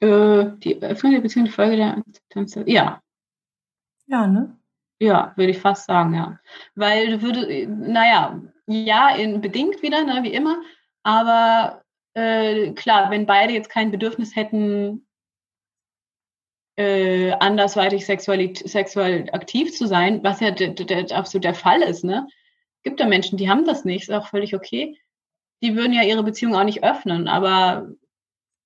[0.00, 2.58] Äh, die Öffnung der Beziehung die Folge der Akzeptanz.
[2.66, 3.02] Ja.
[4.06, 4.56] Ja, ne?
[5.00, 6.40] Ja, würde ich fast sagen, ja.
[6.74, 10.56] Weil du würde, naja, ja, in, bedingt wieder, ne, wie immer,
[11.02, 11.82] aber
[12.18, 15.06] äh, klar, wenn beide jetzt kein Bedürfnis hätten,
[16.76, 20.54] äh, andersweitig sexuell, sexuell aktiv zu sein, was ja
[21.16, 22.26] absolut der Fall ist, ne?
[22.82, 24.96] Gibt ja Menschen, die haben das nicht, ist auch völlig okay.
[25.62, 27.88] Die würden ja ihre Beziehung auch nicht öffnen, aber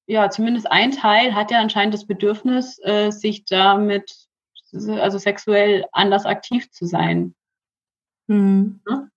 [0.06, 4.28] ja, zumindest ein Teil hat ja anscheinend das Bedürfnis, äh, sich damit,
[4.72, 7.34] also sexuell anders aktiv zu sein.
[8.28, 8.80] Hm.
[8.88, 9.08] Ja?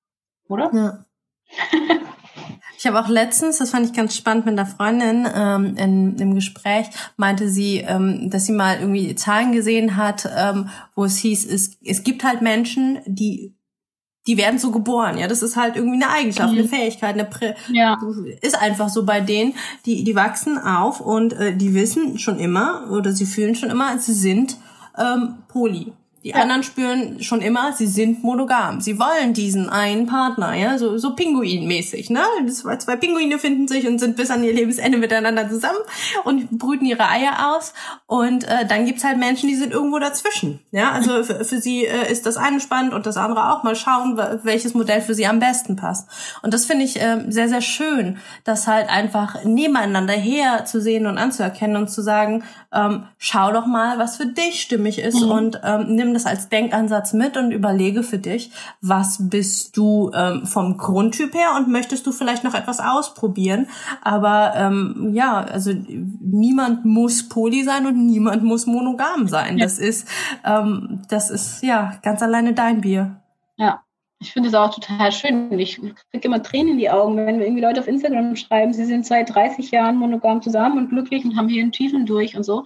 [0.48, 0.72] Oder?
[0.74, 1.06] Ja.
[2.86, 6.36] Ich habe auch letztens, das fand ich ganz spannend mit einer Freundin ähm, in, im
[6.36, 6.86] Gespräch,
[7.18, 11.80] meinte sie, ähm, dass sie mal irgendwie Zahlen gesehen hat, ähm, wo es hieß, es,
[11.84, 13.56] es gibt halt Menschen, die
[14.28, 16.60] die werden so geboren, ja, das ist halt irgendwie eine Eigenschaft, mhm.
[16.60, 18.00] eine Fähigkeit, eine Prä ja.
[18.42, 19.56] ist einfach so bei denen,
[19.88, 23.98] die die wachsen auf und äh, die wissen schon immer oder sie fühlen schon immer,
[23.98, 24.58] sie sind
[24.96, 25.92] ähm, poly.
[26.26, 26.38] Die ja.
[26.38, 28.82] anderen spüren schon immer, sie sind monogam.
[28.82, 32.24] Sie wollen diesen einen Partner, ja, so, so Pinguin-mäßig, ne?
[32.52, 35.78] Zwei, zwei Pinguine finden sich und sind bis an ihr Lebensende miteinander zusammen
[36.24, 37.76] und brüten ihre Eier aus.
[38.08, 40.94] Und äh, dann gibt's halt Menschen, die sind irgendwo dazwischen, ja?
[40.94, 43.62] Also für, für sie äh, ist das eine spannend und das andere auch.
[43.62, 46.10] Mal schauen, welches Modell für sie am besten passt.
[46.42, 51.06] Und das finde ich äh, sehr, sehr schön, das halt einfach nebeneinander her zu sehen
[51.06, 55.32] und anzuerkennen und zu sagen, ähm, schau doch mal, was für dich stimmig ist mhm.
[55.32, 58.52] und ähm, nimm das als Denkansatz mit und überlege für dich,
[58.82, 63.68] was bist du ähm, vom Grundtyp her und möchtest du vielleicht noch etwas ausprobieren.
[64.02, 69.58] Aber ähm, ja, also niemand muss poly sein und niemand muss monogam sein.
[69.58, 69.66] Ja.
[69.66, 70.08] Das ist,
[70.44, 73.22] ähm, das ist ja ganz alleine dein Bier.
[73.58, 73.82] Ja.
[74.20, 75.52] Ich finde es auch total schön.
[75.60, 75.94] Ich kriege
[76.28, 79.72] immer Tränen in die Augen, wenn irgendwie Leute auf Instagram schreiben, sie sind seit 30
[79.72, 82.64] Jahren monogam zusammen und glücklich und haben hier einen Tiefen durch und so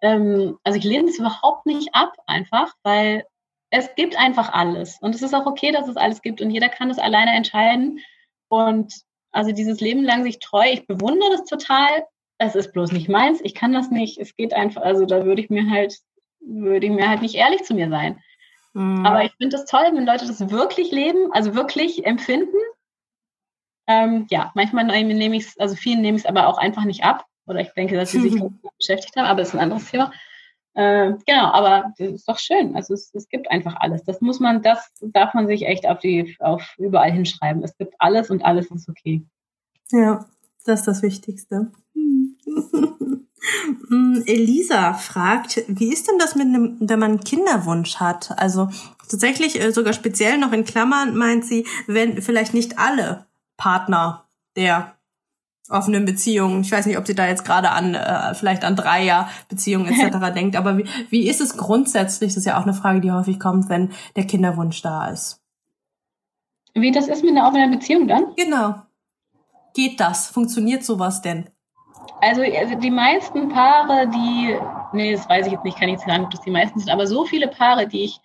[0.00, 3.24] ähm, also ich lehne es überhaupt nicht ab, einfach, weil
[3.70, 4.98] es gibt einfach alles.
[5.00, 8.00] Und es ist auch okay, dass es alles gibt und jeder kann es alleine entscheiden.
[8.48, 8.94] Und
[9.32, 12.04] also dieses Leben lang sich treu, ich bewundere das total.
[12.38, 13.40] Es ist bloß nicht meins.
[13.42, 14.18] Ich kann das nicht.
[14.18, 15.98] Es geht einfach, also da würde ich mir halt,
[16.40, 18.22] würde ich mir halt nicht ehrlich zu mir sein.
[18.72, 19.04] Mhm.
[19.04, 22.56] Aber ich finde es toll, wenn Leute das wirklich leben, also wirklich empfinden.
[23.86, 27.04] Ähm, ja, manchmal nehme ich es, also vielen nehme ich es aber auch einfach nicht
[27.04, 27.24] ab.
[27.48, 28.58] Oder ich denke, dass sie sich mhm.
[28.78, 30.12] beschäftigt haben, aber das ist ein anderes Thema.
[30.74, 32.76] Äh, genau, aber das ist doch schön.
[32.76, 34.04] Also es, es gibt einfach alles.
[34.04, 37.64] Das muss man, das darf man sich echt auf die, auf überall hinschreiben.
[37.64, 39.24] Es gibt alles und alles ist okay.
[39.90, 40.26] Ja,
[40.64, 41.72] das ist das Wichtigste.
[43.88, 48.38] Mm, Elisa fragt, wie ist denn das mit einem, wenn man einen Kinderwunsch hat?
[48.38, 48.68] Also
[49.08, 54.97] tatsächlich äh, sogar speziell noch in Klammern meint sie, wenn vielleicht nicht alle Partner der
[55.70, 56.62] offenen Beziehungen.
[56.62, 60.32] Ich weiß nicht, ob sie da jetzt gerade an äh, vielleicht an Dreier-Beziehungen etc.
[60.34, 62.30] denkt, aber wie, wie ist es grundsätzlich?
[62.30, 65.42] Das ist ja auch eine Frage, die häufig kommt, wenn der Kinderwunsch da ist.
[66.74, 68.34] Wie das ist mit einer offenen Beziehung dann?
[68.36, 68.74] Genau.
[69.74, 70.28] Geht das?
[70.28, 71.48] Funktioniert sowas denn?
[72.20, 74.56] Also, also die meisten Paare, die,
[74.92, 76.90] nee, das weiß ich jetzt nicht, kann ich jetzt sagen, ob das die meisten sind,
[76.90, 78.20] aber so viele Paare, die ich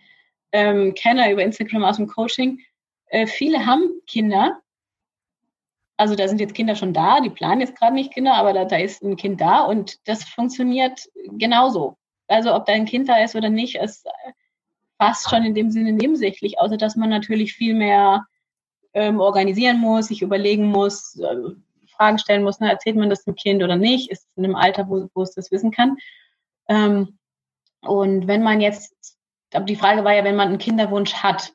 [0.52, 2.60] ähm, kenne über Instagram aus dem Coaching,
[3.08, 4.60] äh, viele haben Kinder
[5.98, 8.66] also da sind jetzt Kinder schon da, die planen jetzt gerade nicht Kinder, aber da,
[8.66, 11.98] da ist ein Kind da und das funktioniert genauso.
[12.28, 14.08] Also ob da ein Kind da ist oder nicht, ist
[14.98, 18.26] fast schon in dem Sinne nebensächlich, außer dass man natürlich viel mehr
[18.94, 21.36] ähm, organisieren muss, sich überlegen muss, äh,
[21.96, 24.56] Fragen stellen muss, na, erzählt man das dem Kind oder nicht, ist es in einem
[24.56, 25.98] Alter, wo, wo es das wissen kann.
[26.68, 27.20] Ähm,
[27.82, 28.96] und wenn man jetzt,
[29.54, 31.54] aber die Frage war ja, wenn man einen Kinderwunsch hat,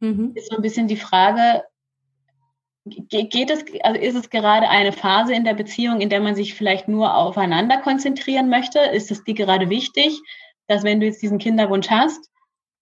[0.00, 0.32] mhm.
[0.34, 1.64] ist so ein bisschen die Frage,
[2.84, 6.54] geht es, also ist es gerade eine Phase in der Beziehung, in der man sich
[6.54, 8.78] vielleicht nur aufeinander konzentrieren möchte?
[8.78, 10.20] Ist es dir gerade wichtig,
[10.66, 12.30] dass wenn du jetzt diesen Kinderwunsch hast,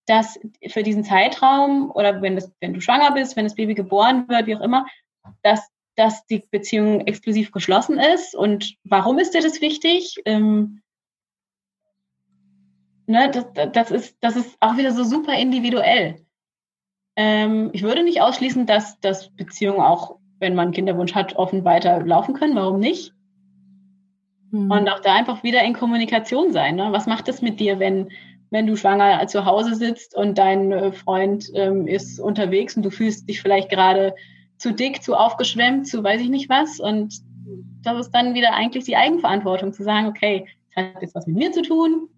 [0.06, 0.38] dass
[0.68, 4.46] für diesen Zeitraum oder wenn, das, wenn du schwanger bist, wenn das Baby geboren wird,
[4.46, 4.86] wie auch immer,
[5.42, 8.34] dass, dass die Beziehung exklusiv geschlossen ist?
[8.34, 10.16] Und warum ist dir das wichtig?
[10.24, 10.82] Ähm,
[13.06, 16.26] ne, das, das, ist, das ist auch wieder so super individuell.
[17.16, 22.04] Ähm, ich würde nicht ausschließen, dass, dass Beziehungen auch wenn man Kinderwunsch hat, offen weiter
[22.04, 22.56] laufen können.
[22.56, 23.14] Warum nicht?
[24.50, 24.70] Mhm.
[24.70, 26.76] Und auch da einfach wieder in Kommunikation sein.
[26.76, 26.88] Ne?
[26.90, 28.10] Was macht es mit dir, wenn,
[28.50, 32.90] wenn du schwanger zu Hause sitzt und dein äh, Freund ähm, ist unterwegs und du
[32.90, 34.14] fühlst dich vielleicht gerade
[34.58, 36.80] zu dick, zu aufgeschwemmt, zu weiß ich nicht was.
[36.80, 37.20] Und
[37.82, 41.36] das ist dann wieder eigentlich die Eigenverantwortung zu sagen, okay, das hat jetzt was mit
[41.36, 42.08] mir zu tun.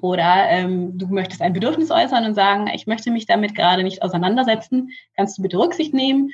[0.00, 4.02] Oder ähm, du möchtest ein Bedürfnis äußern und sagen, ich möchte mich damit gerade nicht
[4.02, 4.90] auseinandersetzen.
[5.16, 6.30] Kannst du bitte Rücksicht nehmen?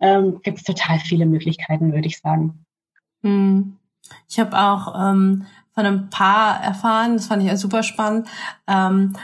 [0.00, 2.64] Ähm, Gibt es total viele Möglichkeiten, würde ich sagen.
[3.22, 3.76] Hm.
[4.28, 8.28] Ich habe auch ähm, von einem Paar erfahren, das fand ich super spannend.
[8.66, 9.14] Ähm,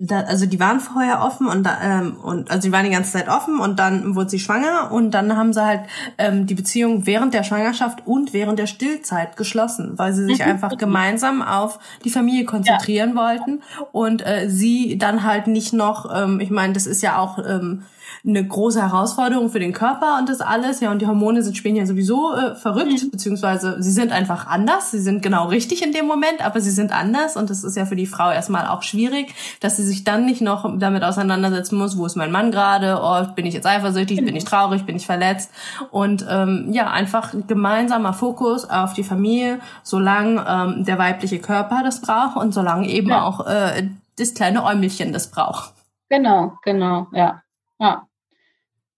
[0.00, 3.12] da, also die waren vorher offen und da, ähm, und also die waren die ganze
[3.12, 5.80] Zeit offen und dann wurde sie schwanger und dann haben sie halt
[6.18, 10.52] ähm, die Beziehung während der Schwangerschaft und während der Stillzeit geschlossen, weil sie sich mhm.
[10.52, 13.16] einfach gemeinsam auf die Familie konzentrieren ja.
[13.16, 17.38] wollten und äh, sie dann halt nicht noch, ähm, ich meine, das ist ja auch
[17.38, 17.82] ähm,
[18.28, 20.80] eine große Herausforderung für den Körper und das alles.
[20.80, 23.10] Ja, und die Hormone sind spielen ja sowieso äh, verrückt, mhm.
[23.10, 24.90] beziehungsweise sie sind einfach anders.
[24.90, 27.86] Sie sind genau richtig in dem Moment, aber sie sind anders und das ist ja
[27.86, 31.96] für die Frau erstmal auch schwierig, dass sie sich dann nicht noch damit auseinandersetzen muss,
[31.96, 34.48] wo ist mein Mann gerade, oh, bin ich jetzt eifersüchtig, bin ich mhm.
[34.48, 35.50] traurig, bin ich verletzt
[35.90, 42.02] und ähm, ja, einfach gemeinsamer Fokus auf die Familie, solange ähm, der weibliche Körper das
[42.02, 43.24] braucht und solange eben ja.
[43.24, 43.88] auch äh,
[44.18, 45.72] das kleine Äumelchen das braucht.
[46.10, 47.42] Genau, genau, ja.
[47.78, 48.07] Ja.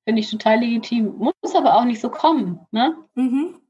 [0.05, 1.17] Finde ich total legitim.
[1.17, 2.97] Muss aber auch nicht so kommen, ne?
[3.15, 3.61] Mhm.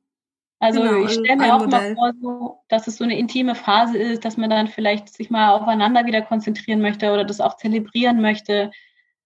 [0.61, 1.95] Also genau, ich stelle mir auch Modell.
[1.95, 5.31] mal vor, so, dass es so eine intime Phase ist, dass man dann vielleicht sich
[5.31, 8.71] mal aufeinander wieder konzentrieren möchte oder das auch zelebrieren möchte.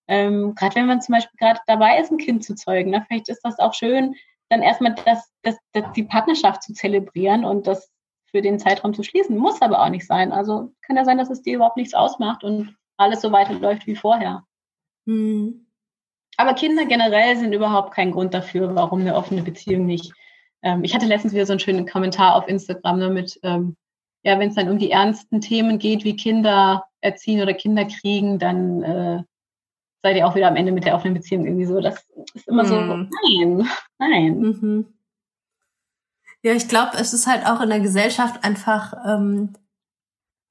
[0.06, 3.04] Ähm, gerade wenn man zum Beispiel gerade dabei ist, ein Kind zu zeugen, ne?
[3.08, 4.14] vielleicht ist das auch schön,
[4.48, 7.90] dann erstmal das, das, das, die Partnerschaft zu zelebrieren und das
[8.26, 9.36] für den Zeitraum zu schließen.
[9.36, 10.30] Muss aber auch nicht sein.
[10.30, 13.96] Also kann ja sein, dass es dir überhaupt nichts ausmacht und alles so weiterläuft wie
[13.96, 14.44] vorher.
[15.06, 15.63] Mhm.
[16.36, 20.12] Aber Kinder generell sind überhaupt kein Grund dafür, warum eine offene Beziehung nicht.
[20.62, 23.76] Ähm, ich hatte letztens wieder so einen schönen Kommentar auf Instagram ne, mit, ähm,
[24.22, 28.38] ja, wenn es dann um die ernsten Themen geht, wie Kinder erziehen oder Kinder kriegen,
[28.38, 29.22] dann äh,
[30.02, 31.80] seid ihr auch wieder am Ende mit der offenen Beziehung irgendwie so.
[31.80, 32.68] Das ist immer mhm.
[32.68, 33.68] so, nein,
[33.98, 34.38] nein.
[34.38, 34.86] Mhm.
[36.42, 39.54] Ja, ich glaube, es ist halt auch in der Gesellschaft einfach ähm,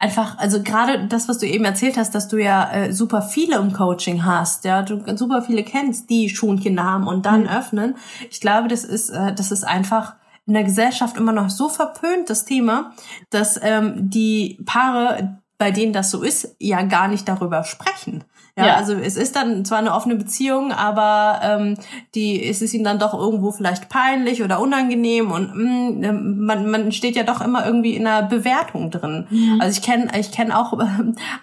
[0.03, 3.55] einfach, also gerade das, was du eben erzählt hast, dass du ja äh, super viele
[3.55, 7.47] im Coaching hast, ja, du super viele kennst, die schon Kinder haben und dann mhm.
[7.49, 7.95] öffnen.
[8.29, 12.29] Ich glaube, das ist, äh, das ist einfach in der Gesellschaft immer noch so verpönt,
[12.29, 12.91] das Thema,
[13.29, 18.25] dass ähm, die Paare, bei denen das so ist, ja gar nicht darüber sprechen.
[18.55, 21.75] Ja, ja, also es ist dann zwar eine offene Beziehung, aber ähm,
[22.13, 26.45] die es ist ihnen dann doch irgendwo vielleicht peinlich oder unangenehm und mh, mm, ähm,
[26.45, 29.25] man, man steht ja doch immer irgendwie in einer Bewertung drin.
[29.31, 29.59] Mhm.
[29.59, 30.85] Also ich kenne ich kenn auch äh,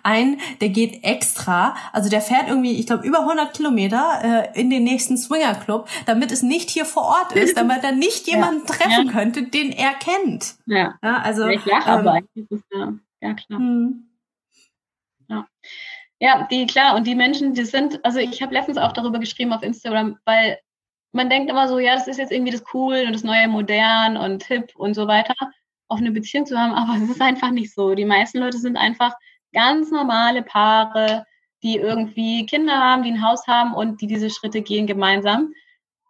[0.05, 4.71] einen, der geht extra, also der fährt irgendwie, ich glaube über 100 Kilometer äh, in
[4.71, 8.63] den nächsten Swinger Club, damit es nicht hier vor Ort ist, damit er nicht jemanden
[8.69, 8.75] ja.
[8.75, 9.13] treffen ja.
[9.13, 10.55] könnte, den er kennt.
[10.67, 12.21] Ja, ja also ich lache ähm, aber
[12.73, 13.59] ja, ja klar.
[13.59, 14.10] Mh.
[16.21, 16.47] Ja.
[16.51, 16.97] Die, klar.
[16.97, 20.59] Und die Menschen, die sind, also ich habe letztens auch darüber geschrieben auf Instagram, weil
[21.13, 24.17] man denkt immer so, ja, das ist jetzt irgendwie das cool und das neue modern
[24.17, 25.35] und hip und so weiter,
[25.89, 27.95] auf eine Beziehung zu haben, aber es ist einfach nicht so.
[27.95, 29.15] Die meisten Leute sind einfach
[29.53, 31.25] ganz normale Paare,
[31.63, 35.53] die irgendwie Kinder haben, die ein Haus haben und die diese Schritte gehen gemeinsam.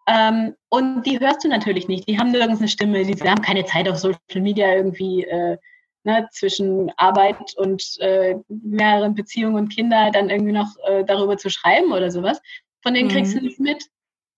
[0.07, 2.09] Ähm, und die hörst du natürlich nicht.
[2.09, 5.57] Die haben nirgends eine Stimme, die, die haben keine Zeit auf Social Media irgendwie äh,
[6.05, 11.51] ne, zwischen Arbeit und äh, mehreren Beziehungen und Kinder dann irgendwie noch äh, darüber zu
[11.51, 12.41] schreiben oder sowas.
[12.83, 13.39] Von denen kriegst mhm.
[13.39, 13.85] du nichts mit.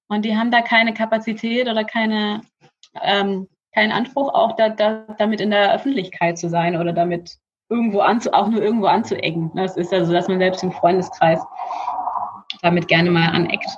[0.08, 2.42] Und die haben da keine Kapazität oder keine,
[3.00, 7.38] ähm, keinen Anspruch, auch da, da, damit in der Öffentlichkeit zu sein oder damit
[7.70, 9.50] irgendwo anzu, auch nur irgendwo anzuecken.
[9.54, 11.40] Das ist ja so, dass man selbst im Freundeskreis
[12.60, 13.68] damit gerne mal aneckt.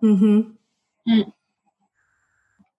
[0.00, 0.58] Mhm.
[1.06, 1.32] Hm.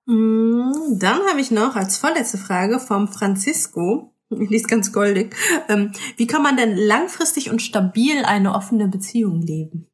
[0.06, 4.12] Mm, dann habe ich noch als vorletzte Frage vom Francisco.
[4.36, 5.36] Lese ganz goldig.
[5.69, 9.88] Ähm, wie kann man denn langfristig und stabil eine offene Beziehung leben?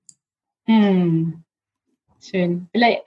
[0.65, 1.43] Hm.
[2.21, 2.67] Schön.
[2.71, 3.01] Vielleicht,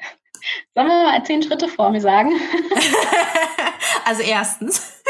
[0.75, 2.33] sollen wir mal zehn Schritte vor mir sagen?
[4.05, 5.03] also erstens.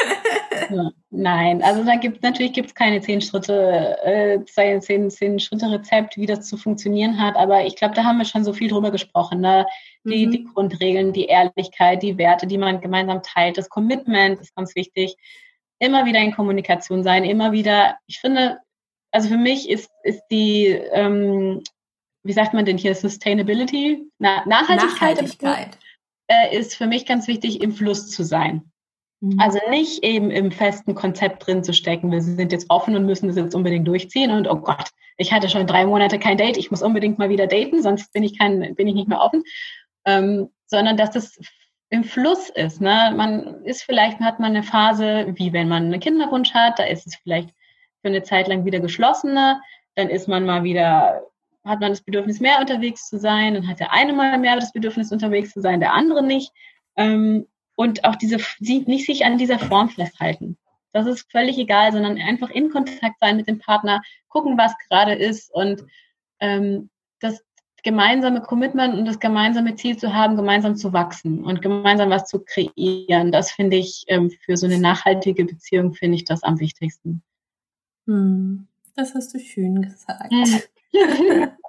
[1.10, 6.26] Nein, also da gibt natürlich gibt's keine zehn Schritte, äh, zehn, zehn Schritte Rezept, wie
[6.26, 7.36] das zu funktionieren hat.
[7.36, 9.40] Aber ich glaube, da haben wir schon so viel drüber gesprochen.
[9.40, 9.66] Ne?
[10.04, 10.30] Die, mhm.
[10.30, 15.16] die Grundregeln, die Ehrlichkeit, die Werte, die man gemeinsam teilt, das Commitment ist ganz wichtig
[15.82, 18.58] immer wieder in Kommunikation sein, immer wieder, ich finde,
[19.10, 21.60] also für mich ist, ist die, ähm,
[22.22, 25.78] wie sagt man denn hier, Sustainability, Na, Nachhaltigkeit, Nachhaltigkeit.
[26.28, 28.70] Äh, ist für mich ganz wichtig, im Fluss zu sein.
[29.20, 29.40] Mhm.
[29.40, 33.26] Also nicht eben im festen Konzept drin zu stecken, wir sind jetzt offen und müssen
[33.26, 36.70] das jetzt unbedingt durchziehen und oh Gott, ich hatte schon drei Monate kein Date, ich
[36.70, 39.42] muss unbedingt mal wieder daten, sonst bin ich kein, bin ich nicht mehr offen.
[40.06, 41.38] Ähm, sondern dass das
[41.92, 42.80] im Fluss ist.
[42.80, 43.12] Ne?
[43.14, 47.06] Man ist vielleicht, hat man eine Phase, wie wenn man einen Kinderwunsch hat, da ist
[47.06, 47.50] es vielleicht
[48.00, 49.60] für eine Zeit lang wieder geschlossener,
[49.94, 51.22] dann ist man mal wieder,
[51.64, 54.72] hat man das Bedürfnis, mehr unterwegs zu sein, dann hat der eine mal mehr das
[54.72, 56.50] Bedürfnis, unterwegs zu sein, der andere nicht.
[56.96, 60.56] Ähm, und auch diese, nicht sich an dieser Form festhalten.
[60.94, 65.12] Das ist völlig egal, sondern einfach in Kontakt sein mit dem Partner, gucken, was gerade
[65.12, 65.84] ist und
[66.40, 66.88] ähm,
[67.82, 72.40] gemeinsame Commitment und das gemeinsame Ziel zu haben, gemeinsam zu wachsen und gemeinsam was zu
[72.40, 77.22] kreieren, das finde ich ähm, für so eine nachhaltige Beziehung finde ich das am wichtigsten.
[78.06, 80.32] Hm, das hast du schön gesagt.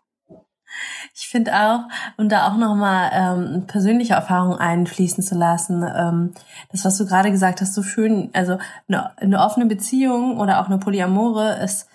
[1.16, 1.82] ich finde auch,
[2.18, 6.34] und da auch nochmal ähm, persönliche Erfahrung einfließen zu lassen, ähm,
[6.72, 10.68] das, was du gerade gesagt hast, so schön, also eine, eine offene Beziehung oder auch
[10.68, 11.88] eine Polyamore ist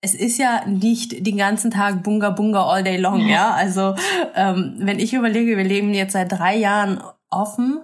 [0.00, 3.52] es ist ja nicht den ganzen Tag Bunga Bunga all day long, ja.
[3.52, 3.94] Also
[4.34, 7.80] ähm, wenn ich überlege, wir leben jetzt seit drei Jahren offen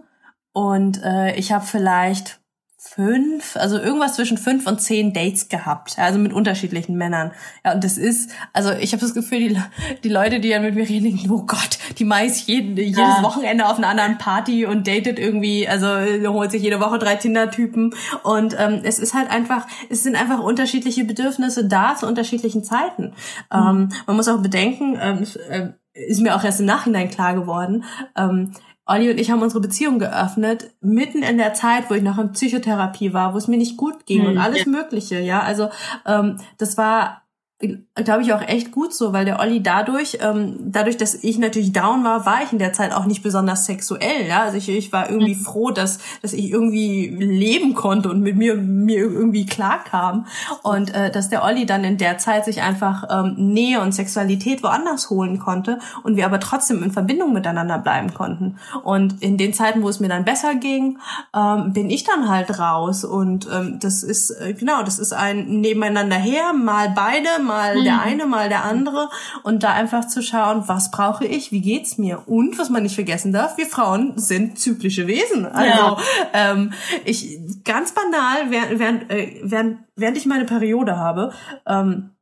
[0.53, 2.41] und äh, ich habe vielleicht
[2.87, 7.33] fünf, also irgendwas zwischen fünf und zehn Dates gehabt, also mit unterschiedlichen Männern.
[7.65, 9.59] Ja, und das ist, also ich habe das Gefühl, die,
[10.05, 13.23] die Leute, die dann mit mir reden, denken, oh Gott, die meist jeden, jedes ja.
[13.23, 15.87] Wochenende auf einer anderen Party und datet irgendwie, also
[16.33, 17.95] holt sich jede Woche drei Tinder-Typen.
[18.23, 23.15] Und ähm, es ist halt einfach, es sind einfach unterschiedliche Bedürfnisse da zu unterschiedlichen Zeiten.
[23.53, 23.59] Mhm.
[23.67, 27.85] Ähm, man muss auch bedenken, ähm, äh, ist mir auch erst im Nachhinein klar geworden,
[28.17, 28.53] ähm,
[28.87, 32.33] Olli und ich haben unsere Beziehung geöffnet, mitten in der Zeit, wo ich noch in
[32.33, 34.29] Psychotherapie war, wo es mir nicht gut ging mhm.
[34.29, 35.41] und alles Mögliche, ja.
[35.41, 35.71] Also
[36.07, 37.24] ähm, das war
[37.61, 41.73] glaube ich, auch echt gut so, weil der Olli dadurch, ähm, dadurch, dass ich natürlich
[41.73, 44.27] down war, war ich in der Zeit auch nicht besonders sexuell.
[44.27, 44.43] Ja?
[44.43, 45.41] Also ich, ich war irgendwie mhm.
[45.41, 50.27] froh, dass, dass ich irgendwie leben konnte und mit mir, mir irgendwie klarkam.
[50.63, 54.65] Und äh, dass der Olli dann in der Zeit sich einfach ähm, Nähe und Sexualität
[54.65, 58.59] woanders holen konnte und wir aber trotzdem in Verbindung miteinander bleiben konnten.
[58.83, 60.99] Und in den Zeiten, wo es mir dann besser ging,
[61.35, 63.05] ähm, bin ich dann halt raus.
[63.05, 67.85] Und ähm, das ist, äh, genau, das ist ein Nebeneinander her, mal beide, mal mhm.
[67.85, 69.09] der eine, mal der andere
[69.43, 72.95] und da einfach zu schauen, was brauche ich, wie geht's mir und was man nicht
[72.95, 75.47] vergessen darf, wir Frauen sind zyklische Wesen.
[75.47, 75.97] Also ja.
[76.33, 76.73] ähm,
[77.05, 81.33] ich ganz banal, während, während, äh, während, während ich meine Periode habe,
[81.67, 82.14] ähm,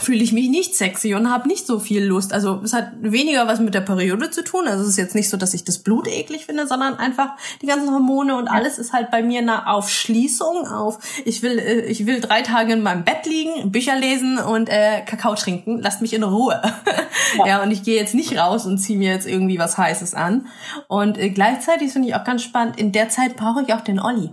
[0.00, 2.32] fühle ich mich nicht sexy und habe nicht so viel Lust.
[2.32, 4.66] Also es hat weniger was mit der Periode zu tun.
[4.66, 7.66] Also es ist jetzt nicht so, dass ich das Blut eklig finde, sondern einfach die
[7.66, 10.98] ganzen Hormone und alles ist halt bei mir eine Aufschließung auf.
[11.24, 15.02] Ich will, äh, ich will drei Tage in meinem Bett liegen, Bücher lesen und äh,
[15.04, 15.80] Kakao trinken.
[15.80, 16.60] Lasst mich in Ruhe.
[17.38, 20.14] Ja, ja und ich gehe jetzt nicht raus und ziehe mir jetzt irgendwie was Heißes
[20.14, 20.48] an.
[20.88, 22.78] Und äh, gleichzeitig finde ich auch ganz spannend.
[22.78, 24.32] In der Zeit brauche ich auch den Olli.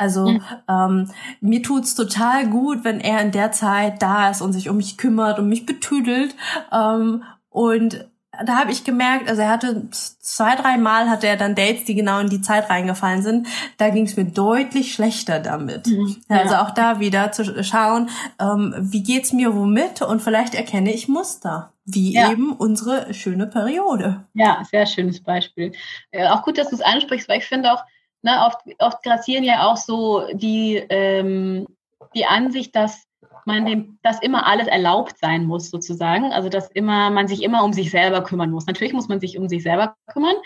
[0.00, 0.42] Also mhm.
[0.66, 1.10] ähm,
[1.42, 4.96] mir tut's total gut, wenn er in der Zeit da ist und sich um mich
[4.96, 6.34] kümmert und mich betüdelt.
[6.72, 8.06] Ähm, und
[8.46, 11.94] da habe ich gemerkt, also er hatte zwei, drei Mal hatte er dann Dates, die
[11.94, 13.46] genau in die Zeit reingefallen sind.
[13.76, 15.88] Da ging es mir deutlich schlechter damit.
[15.88, 16.38] Mhm, ja.
[16.38, 18.08] Also auch da wieder zu schauen,
[18.40, 22.32] ähm, wie geht's mir womit und vielleicht erkenne ich Muster, wie ja.
[22.32, 24.24] eben unsere schöne Periode.
[24.32, 25.72] Ja, sehr schönes Beispiel.
[26.10, 27.84] Äh, auch gut, dass du es ansprichst, weil ich finde auch,
[28.22, 31.66] ne, oft, oft grassieren ja auch so die, ähm,
[32.14, 33.06] die Ansicht, dass
[33.46, 36.32] man dem, dass immer alles erlaubt sein muss, sozusagen.
[36.32, 38.66] Also dass immer, man sich immer um sich selber kümmern muss.
[38.66, 40.36] Natürlich muss man sich um sich selber kümmern,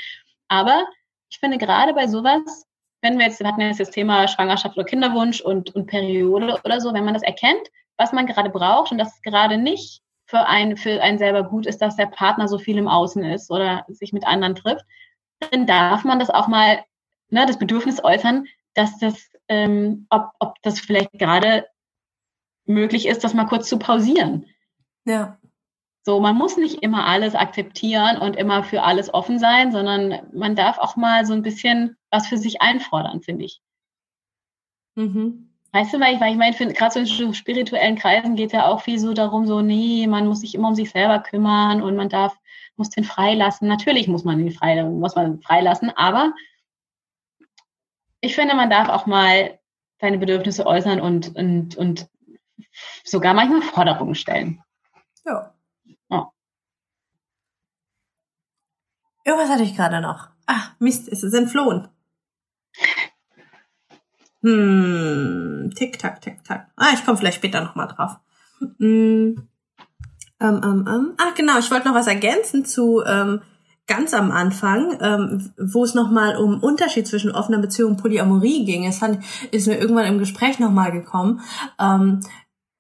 [0.49, 0.85] aber
[1.31, 2.67] ich finde gerade bei sowas,
[3.03, 6.81] wenn wir jetzt, wir hatten jetzt das Thema Schwangerschaft oder Kinderwunsch und, und Periode oder
[6.81, 10.47] so, wenn man das erkennt, was man gerade braucht und dass es gerade nicht für
[10.47, 13.85] einen, für einen selber gut ist, dass der Partner so viel im Außen ist oder
[13.89, 14.87] sich mit anderen trifft,
[15.51, 16.83] dann darf man das auch mal
[17.31, 21.67] ne, das Bedürfnis äußern, dass das, ähm, ob, ob das vielleicht gerade
[22.67, 24.47] möglich ist, das mal kurz zu pausieren.
[25.05, 25.39] Ja.
[26.03, 30.55] So, man muss nicht immer alles akzeptieren und immer für alles offen sein, sondern man
[30.55, 33.63] darf auch mal so ein bisschen was für sich einfordern, finde ich.
[34.97, 35.51] Mhm.
[35.73, 38.67] Weißt du, weil ich, weil ich meine, gerade so in spirituellen Kreisen geht es ja
[38.69, 41.97] auch viel so darum, so, nee, man muss sich immer um sich selber kümmern und
[41.97, 42.39] man darf,
[42.77, 43.67] muss den freilassen.
[43.67, 46.33] Natürlich muss man den frei, muss man freilassen, aber
[48.25, 49.58] ich finde, man darf auch mal
[50.00, 52.08] seine Bedürfnisse äußern und, und, und
[53.04, 54.62] sogar manchmal Forderungen stellen.
[55.25, 55.54] Ja.
[56.10, 56.31] ja.
[59.25, 60.29] Irgendwas hatte ich gerade noch.
[60.46, 61.88] Ach, Mist, es ist entflohen.
[64.42, 66.70] Hm, tick, tack, tick, tack.
[66.77, 68.18] Ah, ich komme vielleicht später nochmal drauf.
[68.79, 69.48] Hm,
[70.40, 71.14] ähm, ähm, ähm.
[71.18, 73.40] Ach, genau, ich wollte noch was ergänzen zu ähm,
[73.87, 78.87] ganz am Anfang, ähm, wo es nochmal um Unterschied zwischen offener Beziehung und Polyamorie ging.
[78.87, 79.19] Es fand,
[79.51, 81.41] ist mir irgendwann im Gespräch nochmal gekommen,
[81.79, 82.21] ähm,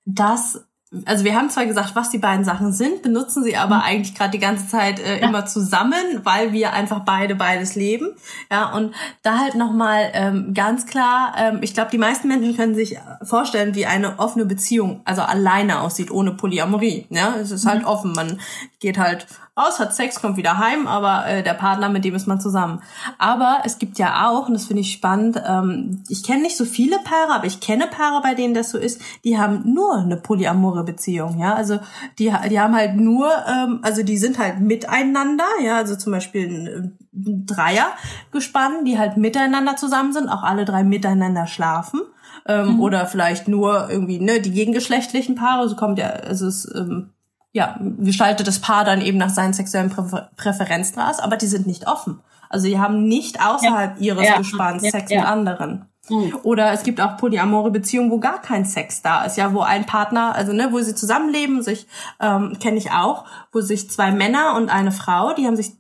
[0.06, 0.64] dass
[1.06, 3.82] also wir haben zwar gesagt, was die beiden Sachen sind, benutzen sie aber mhm.
[3.82, 5.28] eigentlich gerade die ganze Zeit äh, ja.
[5.28, 8.10] immer zusammen, weil wir einfach beide beides leben.
[8.50, 12.74] Ja, und da halt nochmal ähm, ganz klar, ähm, ich glaube, die meisten Menschen können
[12.74, 17.06] sich vorstellen, wie eine offene Beziehung, also alleine aussieht, ohne Polyamorie.
[17.10, 17.88] Ja, es ist halt mhm.
[17.88, 18.12] offen.
[18.12, 18.40] Man
[18.84, 19.26] geht halt
[19.58, 22.82] raus, hat Sex, kommt wieder heim, aber äh, der Partner, mit dem ist man zusammen.
[23.18, 26.66] Aber es gibt ja auch, und das finde ich spannend, ähm, ich kenne nicht so
[26.66, 30.18] viele Paare, aber ich kenne Paare, bei denen das so ist, die haben nur eine
[30.18, 31.54] polyamore Beziehung, ja.
[31.54, 31.78] Also
[32.18, 36.44] die, die haben halt nur, ähm, also die sind halt miteinander, ja, also zum Beispiel
[36.44, 37.86] ein, ein Dreier
[38.32, 42.00] gespannt, die halt miteinander zusammen sind, auch alle drei miteinander schlafen.
[42.46, 42.80] Ähm, mhm.
[42.80, 47.13] Oder vielleicht nur irgendwie, ne, die gegengeschlechtlichen Paare, so kommt ja, also es ähm,
[47.54, 51.68] ja, gestaltet das Paar dann eben nach seinen sexuellen Präfer Präferenzen raus, aber die sind
[51.68, 52.20] nicht offen.
[52.50, 54.14] Also die haben nicht außerhalb ja.
[54.14, 54.38] ihres ja.
[54.38, 54.90] Gespanns ja.
[54.90, 55.86] Sex mit anderen.
[56.10, 56.36] Mhm.
[56.42, 59.86] Oder es gibt auch polyamore Beziehungen, wo gar kein Sex da ist, ja, wo ein
[59.86, 61.86] Partner, also ne, wo sie zusammenleben, sich
[62.20, 65.72] ähm, kenne ich auch, wo sich zwei Männer und eine Frau, die haben sich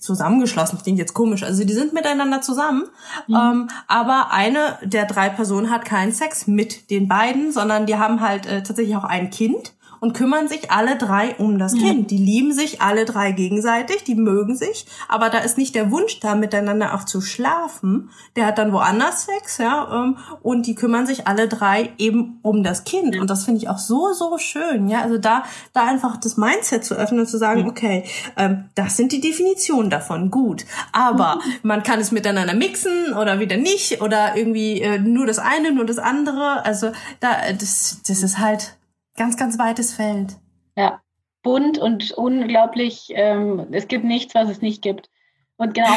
[0.00, 2.88] zusammengeschlossen, klingt jetzt komisch, also die sind miteinander zusammen,
[3.28, 3.34] mhm.
[3.34, 8.20] ähm, aber eine der drei Personen hat keinen Sex mit den beiden, sondern die haben
[8.20, 11.78] halt äh, tatsächlich auch ein Kind und kümmern sich alle drei um das mhm.
[11.78, 12.10] Kind.
[12.10, 16.20] Die lieben sich alle drei gegenseitig, die mögen sich, aber da ist nicht der Wunsch
[16.20, 18.10] da, miteinander auch zu schlafen.
[18.36, 22.62] Der hat dann woanders Sex, ja, ähm, und die kümmern sich alle drei eben um
[22.62, 23.18] das Kind.
[23.18, 25.02] Und das finde ich auch so, so schön, ja.
[25.02, 28.04] Also da, da einfach das Mindset zu öffnen und zu sagen, okay,
[28.36, 30.64] ähm, das sind die Definitionen davon, gut.
[30.92, 31.52] Aber mhm.
[31.62, 35.84] man kann es miteinander mixen oder wieder nicht oder irgendwie äh, nur das eine, nur
[35.84, 36.64] das andere.
[36.64, 38.74] Also da, das, das ist halt
[39.20, 40.38] ganz, ganz weites Feld.
[40.76, 41.02] Ja,
[41.42, 45.10] bunt und unglaublich, ähm, es gibt nichts, was es nicht gibt.
[45.58, 45.90] Und genau,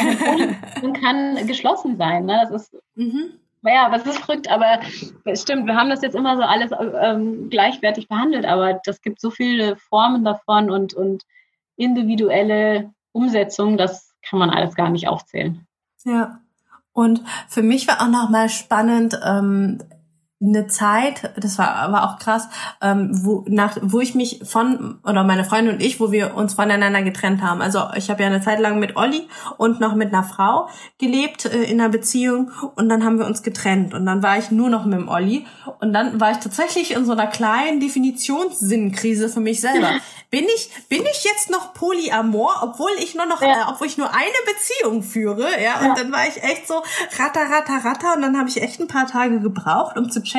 [0.82, 2.26] man kann geschlossen sein.
[2.26, 2.38] Ne?
[2.42, 3.38] Das ist, mhm.
[3.62, 4.80] ja, was ist verrückt, aber
[5.24, 6.70] es stimmt, wir haben das jetzt immer so alles
[7.00, 11.24] ähm, gleichwertig behandelt, aber das gibt so viele Formen davon und, und
[11.76, 15.66] individuelle Umsetzungen, das kann man alles gar nicht aufzählen.
[16.04, 16.40] Ja.
[16.92, 19.78] Und für mich war auch nochmal spannend, ähm,
[20.44, 22.48] eine Zeit, das war aber auch krass,
[22.82, 26.54] ähm, wo, nach, wo ich mich von, oder meine Freundin und ich, wo wir uns
[26.54, 27.62] voneinander getrennt haben.
[27.62, 30.68] Also ich habe ja eine Zeit lang mit Olli und noch mit einer Frau
[30.98, 34.50] gelebt äh, in einer Beziehung und dann haben wir uns getrennt und dann war ich
[34.50, 35.46] nur noch mit dem Olli
[35.80, 39.90] und dann war ich tatsächlich in so einer kleinen Definitionssinnkrise für mich selber.
[40.34, 43.52] bin ich, bin ich jetzt noch polyamor, obwohl ich nur noch, ja.
[43.52, 45.94] äh, obwohl ich nur eine Beziehung führe, ja, und ja.
[45.94, 46.82] dann war ich echt so
[47.20, 50.33] ratter, ratter, ratter und dann habe ich echt ein paar Tage gebraucht, um zu checken,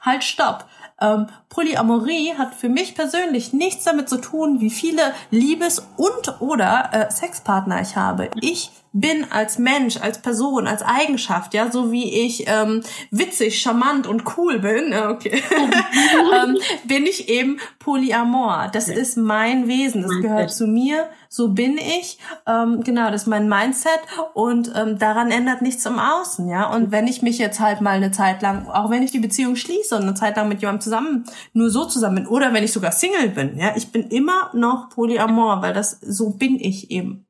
[0.00, 0.66] halt stopp.
[1.00, 6.90] Ähm, Polyamorie hat für mich persönlich nichts damit zu tun, wie viele Liebes- und oder
[6.92, 8.30] äh, Sexpartner ich habe.
[8.40, 14.06] Ich bin als Mensch, als Person, als Eigenschaft, ja, so wie ich ähm, witzig, charmant
[14.06, 15.42] und cool bin, okay,
[16.32, 18.70] ähm, bin ich eben polyamor.
[18.72, 18.94] Das ja.
[18.94, 23.48] ist mein Wesen, das gehört zu mir, so bin ich, ähm, genau, das ist mein
[23.48, 23.98] Mindset
[24.32, 26.72] und ähm, daran ändert nichts im Außen, ja.
[26.72, 29.56] Und wenn ich mich jetzt halt mal eine Zeit lang, auch wenn ich die Beziehung
[29.56, 32.72] schließe und eine Zeit lang mit jemandem zusammen, nur so zusammen bin, oder wenn ich
[32.72, 37.23] sogar Single bin, ja, ich bin immer noch polyamor, weil das so bin ich eben.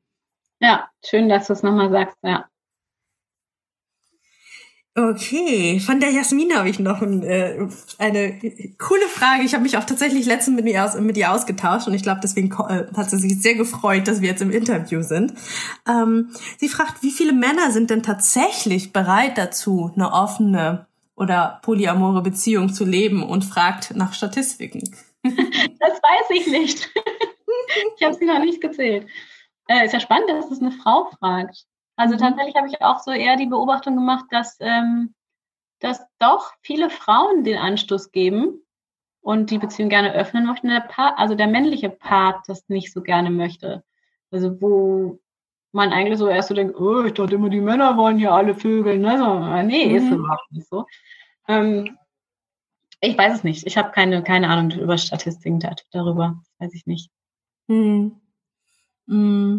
[0.61, 2.49] Ja, schön, dass du es nochmal sagst, ja.
[4.97, 7.67] Okay, von der Jasmin habe ich noch ein, äh,
[7.99, 8.39] eine
[8.79, 9.43] coole Frage.
[9.43, 12.21] Ich habe mich auch tatsächlich letztens mit, mir aus, mit ihr ausgetauscht und ich glaube,
[12.23, 15.35] deswegen äh, hat sie sich sehr gefreut, dass wir jetzt im Interview sind.
[15.89, 20.87] Ähm, sie fragt, wie viele Männer sind denn tatsächlich bereit dazu, eine offene
[21.17, 24.83] oder polyamore Beziehung zu leben und fragt nach Statistiken?
[25.25, 26.89] Das weiß ich nicht.
[27.97, 29.07] Ich habe sie noch nicht gezählt.
[29.69, 31.65] Äh, ist ja spannend, dass es eine Frau fragt.
[31.97, 32.19] Also mhm.
[32.19, 35.15] tatsächlich habe ich auch so eher die Beobachtung gemacht, dass, ähm,
[35.81, 38.61] dass doch viele Frauen den Anstoß geben
[39.21, 40.69] und die Beziehung gerne öffnen möchten.
[40.69, 43.83] Der Part, also der männliche Part das nicht so gerne möchte.
[44.31, 45.19] Also wo
[45.73, 48.55] man eigentlich so erst so denkt, oh, ich dachte immer, die Männer wollen hier alle
[48.55, 48.99] Vögel.
[48.99, 49.19] Ne?
[49.19, 49.97] So, nee, mhm.
[49.97, 50.87] ist überhaupt nicht so.
[51.49, 51.97] Ähm,
[53.01, 53.67] ich weiß es nicht.
[53.67, 55.61] Ich habe keine, keine Ahnung über Statistiken
[55.91, 56.37] darüber.
[56.39, 57.11] Das weiß ich nicht.
[57.67, 58.21] Mhm.
[59.07, 59.59] Mm.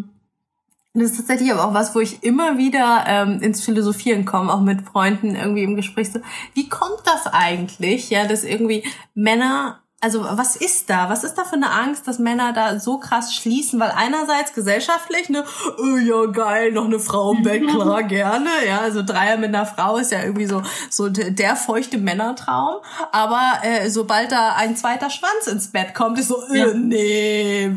[0.94, 4.62] Das ist tatsächlich aber auch was, wo ich immer wieder ähm, ins Philosophieren komme, auch
[4.62, 6.20] mit Freunden irgendwie im Gespräch so,
[6.54, 8.82] wie kommt das eigentlich, ja, dass irgendwie
[9.14, 11.08] Männer also was ist da?
[11.08, 13.80] Was ist da für eine Angst, dass Männer da so krass schließen?
[13.80, 15.42] Weil einerseits gesellschaftlich, ne,
[15.78, 18.50] oh, ja geil, noch eine Frau im Bett, klar, gerne.
[18.66, 22.76] Ja, also Dreier mit einer Frau ist ja irgendwie so, so der feuchte Männertraum.
[23.10, 26.74] Aber äh, sobald da ein zweiter Schwanz ins Bett kommt, ist so, äh, ja.
[26.74, 27.72] nee,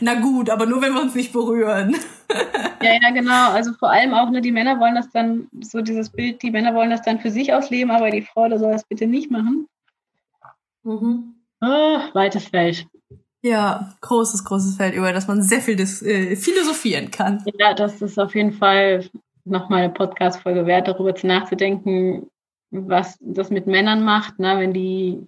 [0.00, 1.94] na gut, aber nur wenn wir uns nicht berühren.
[2.82, 3.50] Ja, ja, genau.
[3.50, 6.74] Also vor allem auch, ne, die Männer wollen das dann, so dieses Bild, die Männer
[6.74, 9.66] wollen das dann für sich ausleben, aber die Frau, da soll das bitte nicht machen.
[10.84, 11.34] Mhm.
[11.60, 12.86] Oh, weites Feld.
[13.42, 17.44] Ja, großes, großes Feld, über das man sehr viel dis äh, philosophieren kann.
[17.58, 19.08] Ja, das ist auf jeden Fall
[19.44, 22.30] nochmal eine Podcast-Folge wert, darüber zu nachzudenken,
[22.70, 25.26] was das mit Männern macht, ne, wenn die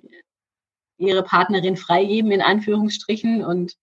[0.99, 3.45] ihre Partnerin freigeben, in Anführungsstrichen.
[3.45, 3.75] Und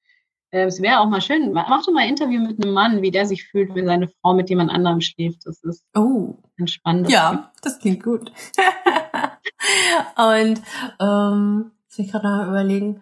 [0.51, 3.11] äh, es wäre auch mal schön, mach doch mal ein Interview mit einem Mann, wie
[3.11, 5.45] der sich fühlt, wenn seine Frau mit jemand anderem schläft.
[5.45, 6.35] Das ist oh.
[6.57, 7.09] entspannend.
[7.09, 8.31] Ja, das klingt gut.
[10.15, 10.61] Und
[10.99, 13.01] ähm, muss ich gerade noch überlegen.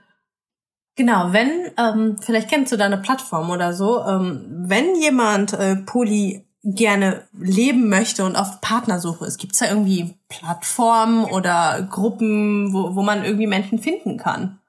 [0.96, 6.44] Genau, wenn, ähm, vielleicht kennst du deine Plattform oder so, ähm, wenn jemand äh, Poly
[6.64, 13.04] gerne leben möchte und auf Partnersuche ist, gibt's da irgendwie Plattformen oder Gruppen, wo, wo
[13.04, 14.60] man irgendwie Menschen finden kann?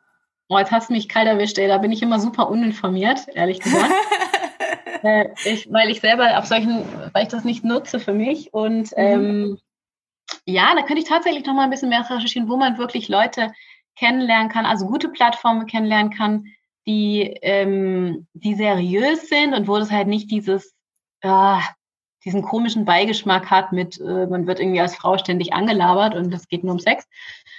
[0.51, 1.67] Oh, jetzt hast du mich kalt erwischt, ey.
[1.67, 3.91] Da bin ich immer super uninformiert, ehrlich gesagt.
[5.03, 8.53] äh, ich, weil ich selber auf solchen, weil ich das nicht nutze für mich.
[8.53, 8.97] Und mhm.
[8.97, 9.59] ähm,
[10.45, 13.53] ja, da könnte ich tatsächlich noch mal ein bisschen mehr recherchieren, wo man wirklich Leute
[13.99, 16.47] kennenlernen kann, also gute Plattformen kennenlernen kann,
[16.87, 20.75] die, ähm, die seriös sind und wo das halt nicht dieses,
[21.21, 21.59] äh,
[22.25, 26.49] diesen komischen Beigeschmack hat mit, äh, man wird irgendwie als Frau ständig angelabert und es
[26.49, 27.07] geht nur um Sex.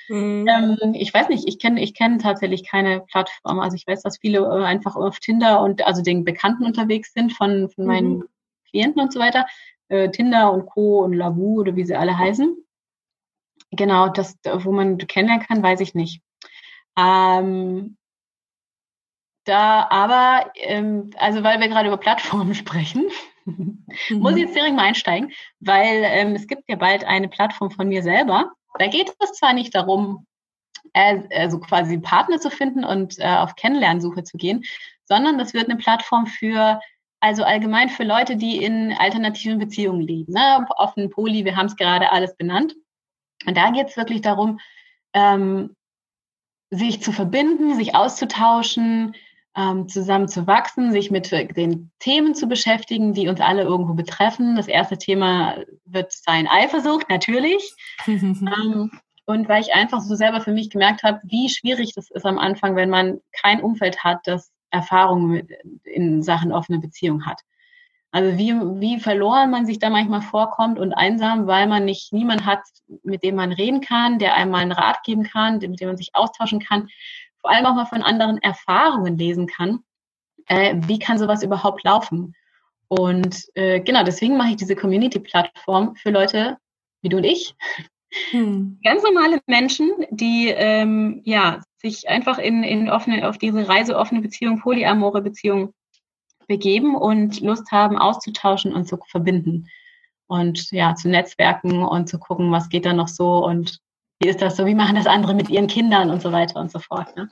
[0.10, 0.48] Mhm.
[0.48, 3.60] Ähm, ich weiß nicht, ich kenne ich kenne tatsächlich keine Plattform.
[3.60, 7.34] Also ich weiß, dass viele äh, einfach auf Tinder und also den Bekannten unterwegs sind
[7.34, 8.24] von, von meinen mhm.
[8.70, 9.46] Klienten und so weiter.
[9.88, 11.04] Äh, Tinder und Co.
[11.04, 12.56] und Lavu oder wie sie alle heißen.
[13.72, 16.22] Genau, das, wo man kennenlernen kann, weiß ich nicht.
[16.98, 17.98] Ähm,
[19.46, 23.10] da aber, ähm, also weil wir gerade über Plattformen sprechen,
[23.46, 23.86] mhm.
[24.12, 27.88] muss ich jetzt direkt mal einsteigen, weil ähm, es gibt ja bald eine Plattform von
[27.88, 28.52] mir selber.
[28.78, 30.28] Da geht es zwar nicht darum,
[30.94, 34.64] äh, also quasi Partner zu finden und äh, auf Kennenlernsuche zu gehen,
[35.06, 36.80] sondern das wird eine Plattform für,
[37.20, 40.34] also allgemein für Leute, die in alternativen Beziehungen leben.
[40.34, 40.66] Ne?
[40.78, 42.76] Offen, Poli, wir haben es gerade alles benannt.
[43.46, 44.60] Und da geht es wirklich darum,
[45.14, 45.76] ähm,
[46.72, 49.16] sich zu verbinden, sich auszutauschen,
[49.56, 54.56] ähm, zusammen zu wachsen, sich mit den Themen zu beschäftigen, die uns alle irgendwo betreffen.
[54.56, 57.76] Das erste Thema wird sein Eifersucht, natürlich.
[58.08, 58.92] ähm,
[59.26, 62.40] und weil ich einfach so selber für mich gemerkt habe, wie schwierig das ist am
[62.40, 65.48] Anfang, wenn man kein Umfeld hat, das Erfahrungen
[65.84, 67.42] in Sachen offene Beziehung hat.
[68.12, 72.46] Also wie, wie verloren man sich da manchmal vorkommt und einsam, weil man nicht niemand
[72.46, 72.62] hat,
[73.04, 75.98] mit dem man reden kann, der einem mal einen Rat geben kann, mit dem man
[75.98, 76.90] sich austauschen kann,
[77.40, 79.84] vor allem auch mal von anderen Erfahrungen lesen kann.
[80.48, 82.34] Äh, wie kann sowas überhaupt laufen?
[82.88, 86.58] Und äh, genau, deswegen mache ich diese Community-Plattform für Leute
[87.02, 87.56] wie du und ich.
[88.32, 88.80] Hm.
[88.84, 94.22] Ganz normale Menschen, die ähm, ja sich einfach in, in offene, auf diese Reise offene
[94.22, 95.74] Beziehung, polyamore Beziehung
[96.50, 99.70] begeben und Lust haben, auszutauschen und zu verbinden.
[100.28, 103.80] Und ja, zu netzwerken und zu gucken, was geht da noch so und
[104.20, 106.72] wie ist das so, wie machen das andere mit ihren Kindern und so weiter und
[106.72, 107.16] so fort.
[107.16, 107.30] Ne?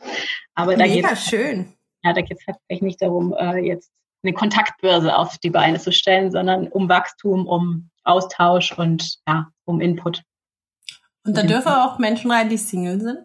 [0.56, 1.74] Aber da Mega geht's, schön.
[2.04, 3.92] Ja, da geht es tatsächlich nicht darum, äh, jetzt
[4.24, 9.82] eine Kontaktbörse auf die Beine zu stellen, sondern um Wachstum, um Austausch und ja, um
[9.82, 10.24] Input.
[11.26, 13.20] Und da dürfen auch Menschen rein, die Single sind?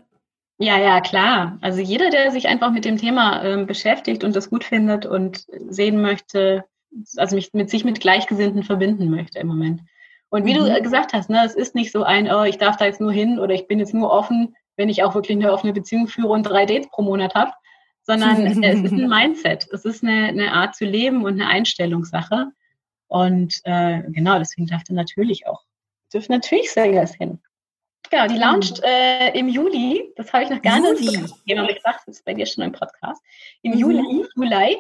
[0.63, 1.59] Ja, ja, klar.
[1.61, 5.45] Also jeder, der sich einfach mit dem Thema ähm, beschäftigt und das gut findet und
[5.69, 6.65] sehen möchte,
[7.17, 9.81] also mich mit sich mit Gleichgesinnten verbinden möchte im Moment.
[10.29, 10.67] Und wie mhm.
[10.67, 13.11] du gesagt hast, ne, es ist nicht so ein, oh, ich darf da jetzt nur
[13.11, 16.29] hin oder ich bin jetzt nur offen, wenn ich auch wirklich eine offene Beziehung führe
[16.29, 17.51] und drei Dates pro Monat habe,
[18.05, 22.53] sondern es ist ein Mindset, es ist eine, eine Art zu leben und eine Einstellungssache.
[23.09, 25.65] Und äh, genau, deswegen darf da natürlich auch,
[26.15, 27.41] dürfen natürlich Singles hin.
[28.11, 28.85] Genau, die launcht mhm.
[28.85, 30.13] äh, im Juli.
[30.17, 31.23] Das habe ich noch gar Juli.
[31.23, 32.01] nicht jemand gesagt.
[32.07, 33.23] Das ist bei dir schon im Podcast.
[33.63, 33.79] Im mhm.
[33.79, 34.79] Juli, Juli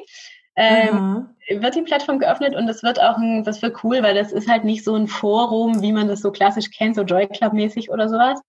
[0.56, 4.32] ähm, wird die Plattform geöffnet und das wird auch ein, das wird cool, weil das
[4.32, 7.54] ist halt nicht so ein Forum, wie man das so klassisch kennt, so Joy Club
[7.54, 8.40] mäßig oder sowas,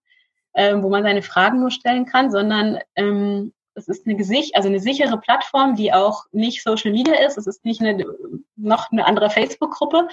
[0.53, 4.67] ähm, wo man seine Fragen nur stellen kann, sondern ähm, es ist eine Gesicht, also
[4.67, 7.37] eine sichere Plattform, die auch nicht Social Media ist.
[7.37, 8.05] Es ist nicht eine,
[8.55, 10.07] noch eine andere Facebook-Gruppe,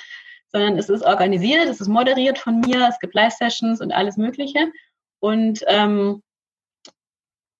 [0.52, 4.70] sondern es ist organisiert, es ist moderiert von mir, es gibt Live-Sessions und alles Mögliche.
[5.20, 6.22] Und ähm,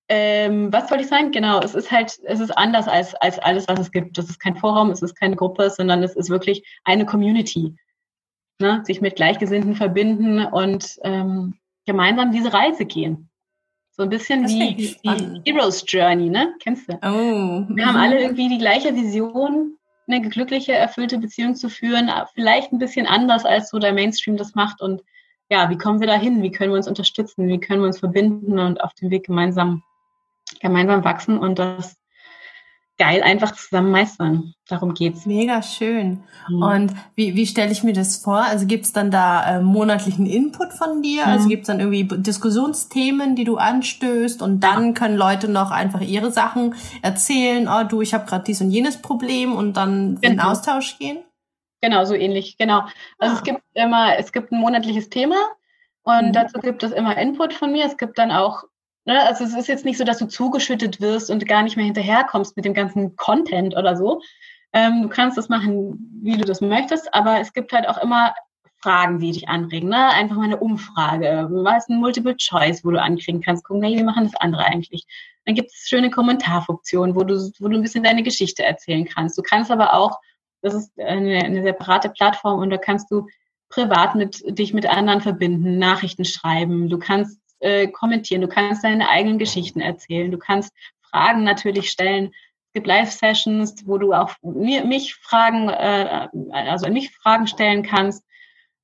[0.09, 1.31] ähm, was wollte ich sagen?
[1.31, 4.19] Genau, es ist halt, es ist anders als, als alles, was es gibt.
[4.19, 7.77] Es ist kein Forum, es ist keine Gruppe, sondern es ist wirklich eine Community.
[8.59, 8.83] Ne?
[8.85, 11.55] Sich mit Gleichgesinnten verbinden und ähm,
[11.87, 13.31] gemeinsam diese Reise gehen.
[13.93, 14.97] So ein bisschen das wie die
[15.45, 16.55] Hero's Journey, ne?
[16.61, 16.95] Kennst du?
[17.03, 17.67] Oh.
[17.69, 19.77] Wir haben alle irgendwie die gleiche Vision,
[20.13, 24.55] eine glückliche, erfüllte Beziehung zu führen, vielleicht ein bisschen anders, als so der Mainstream das
[24.55, 24.81] macht.
[24.81, 25.03] Und
[25.49, 26.43] ja, wie kommen wir da hin?
[26.43, 27.49] Wie können wir uns unterstützen?
[27.49, 29.83] Wie können wir uns verbinden und auf dem Weg gemeinsam,
[30.61, 31.39] gemeinsam wachsen?
[31.39, 31.97] Und das,
[33.01, 34.53] geil einfach zusammen meistern.
[34.69, 35.25] Darum geht's.
[35.25, 36.23] Mega schön.
[36.51, 36.63] Mhm.
[36.63, 38.43] Und wie, wie stelle ich mir das vor?
[38.43, 41.23] Also gibt's dann da äh, monatlichen Input von dir?
[41.23, 41.37] Also mhm.
[41.39, 46.31] Also gibt's dann irgendwie Diskussionsthemen, die du anstößt und dann können Leute noch einfach ihre
[46.31, 50.33] Sachen erzählen, oh du, ich habe gerade dies und jenes Problem und dann genau.
[50.35, 51.21] in Austausch gehen?
[51.81, 52.83] Genau, so ähnlich, genau.
[53.19, 53.39] Also ah.
[53.39, 55.37] es gibt immer, es gibt ein monatliches Thema
[56.03, 56.33] und mhm.
[56.35, 57.87] dazu gibt es immer Input von mir.
[57.87, 58.65] Es gibt dann auch
[59.05, 59.21] Ne?
[59.27, 62.57] Also es ist jetzt nicht so, dass du zugeschüttet wirst und gar nicht mehr hinterherkommst
[62.57, 64.21] mit dem ganzen Content oder so.
[64.73, 68.35] Ähm, du kannst das machen, wie du das möchtest, aber es gibt halt auch immer
[68.83, 69.91] Fragen, die dich anregen.
[69.91, 70.09] Ne?
[70.09, 71.49] Einfach mal eine Umfrage.
[71.51, 73.65] Was ein Multiple Choice, wo du ankriegen kannst.
[73.65, 75.07] Gucken, hey, wie machen das andere eigentlich?
[75.45, 79.37] Dann gibt es schöne Kommentarfunktionen, wo du, wo du ein bisschen deine Geschichte erzählen kannst.
[79.37, 80.19] Du kannst aber auch,
[80.63, 83.27] das ist eine, eine separate Plattform und da kannst du
[83.69, 86.89] privat mit dich mit anderen verbinden, Nachrichten schreiben.
[86.89, 92.33] Du kannst äh, kommentieren, du kannst deine eigenen Geschichten erzählen, du kannst Fragen natürlich stellen.
[92.67, 98.25] Es gibt Live-Sessions, wo du auch mir, mich Fragen, äh, also mich Fragen stellen kannst.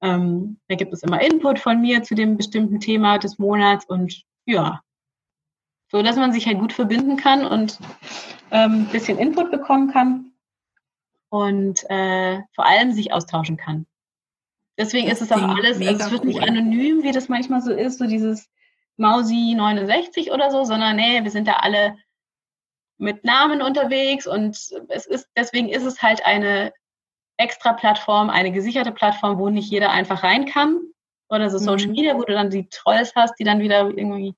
[0.03, 4.23] Ähm, da gibt es immer Input von mir zu dem bestimmten Thema des Monats und
[4.45, 4.81] ja,
[5.91, 7.79] so dass man sich halt gut verbinden kann und
[8.51, 10.33] ähm, bisschen Input bekommen kann
[11.31, 13.87] und äh, vor allem sich austauschen kann.
[14.79, 17.99] Deswegen ist es auch alles, also es wird nicht anonym, wie das manchmal so ist,
[17.99, 18.51] so dieses,
[18.97, 21.97] Mausi 69 oder so, sondern nee, wir sind da alle
[22.99, 24.57] mit Namen unterwegs und
[24.89, 26.73] es ist, deswegen ist es halt eine
[27.37, 30.81] extra Plattform, eine gesicherte Plattform, wo nicht jeder einfach rein kann.
[31.29, 31.93] Oder so Social mhm.
[31.93, 34.35] Media, wo du dann die Trolls hast, die dann wieder irgendwie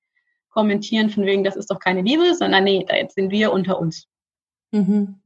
[0.49, 3.79] kommentieren von wegen, das ist doch keine Liebe, sondern nee, da jetzt sind wir unter
[3.79, 4.07] uns.
[4.73, 5.21] Mhm.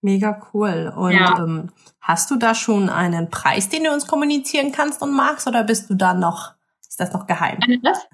[0.00, 0.92] Mega cool.
[0.96, 1.38] Und ja.
[1.38, 1.70] ähm,
[2.00, 5.90] hast du da schon einen Preis, den du uns kommunizieren kannst und magst, oder bist
[5.90, 7.58] du da noch, ist das noch geheim?
[7.82, 8.06] Was?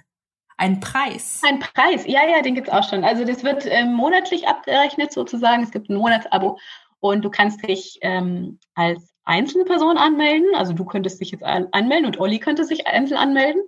[0.59, 1.41] Ein Preis.
[1.47, 3.05] Ein Preis, ja, ja, den gibt's auch schon.
[3.05, 5.63] Also das wird ähm, monatlich abgerechnet sozusagen.
[5.63, 6.59] Es gibt ein Monatsabo
[6.99, 10.49] und du kannst dich ähm, als einzelne Person anmelden.
[10.57, 13.63] Also du könntest dich jetzt anmelden und Olli könnte sich einzeln anmelden.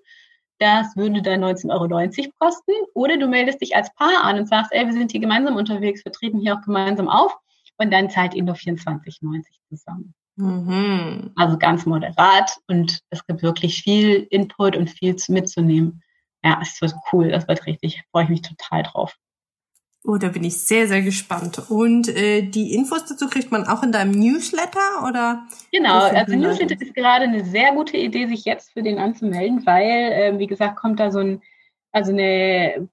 [0.58, 2.72] Das würde dann 19,90 Euro kosten.
[2.94, 6.04] Oder du meldest dich als Paar an und sagst, ey, wir sind hier gemeinsam unterwegs,
[6.04, 7.36] wir treten hier auch gemeinsam auf.
[7.78, 10.12] Und dann zahlt ihr nur 24,90 zusammen.
[10.34, 11.30] Mhm.
[11.36, 16.02] Also ganz moderat und es gibt wirklich viel Input und viel mitzunehmen
[16.42, 19.16] ja, es wird cool, das wird richtig, freue ich mich total drauf.
[20.02, 21.70] Oh, da bin ich sehr, sehr gespannt.
[21.70, 25.46] Und äh, die Infos dazu kriegt man auch in deinem Newsletter oder?
[25.72, 29.86] Genau, also Newsletter ist gerade eine sehr gute Idee, sich jetzt für den anzumelden, weil,
[29.86, 31.42] äh, wie gesagt, kommt da so ein,
[31.92, 32.88] also eine,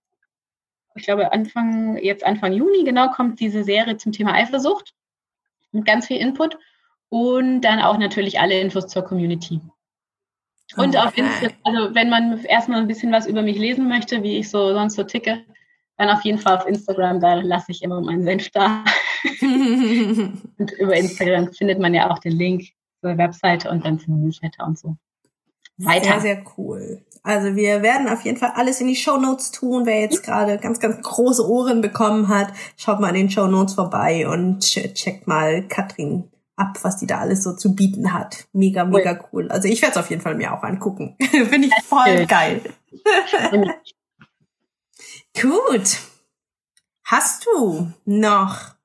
[0.95, 4.93] ich glaube Anfang, jetzt Anfang Juni genau, kommt diese Serie zum Thema Eifersucht
[5.71, 6.57] mit ganz viel Input
[7.07, 9.61] und dann auch natürlich alle Infos zur Community.
[10.75, 10.97] Und okay.
[10.97, 14.49] auf Instagram, also wenn man erstmal ein bisschen was über mich lesen möchte, wie ich
[14.49, 15.43] so sonst so ticke,
[15.97, 18.83] dann auf jeden Fall auf Instagram, da lasse ich immer meinen Senf da.
[19.41, 22.65] und über Instagram findet man ja auch den Link
[23.01, 24.97] zur Webseite und dann zum Newsletter und so.
[25.77, 26.19] Weiter.
[26.19, 27.01] Sehr, sehr cool.
[27.23, 29.85] Also wir werden auf jeden Fall alles in die Show Notes tun.
[29.85, 33.75] Wer jetzt gerade ganz, ganz große Ohren bekommen hat, schaut mal in den Show Notes
[33.75, 38.47] vorbei und checkt mal Katrin ab, was die da alles so zu bieten hat.
[38.51, 39.27] Mega, mega cool.
[39.31, 39.51] cool.
[39.51, 41.15] Also ich werde es auf jeden Fall mir auch angucken.
[41.31, 42.61] Finde ich voll geil.
[45.41, 45.99] Gut.
[47.05, 48.75] Hast du noch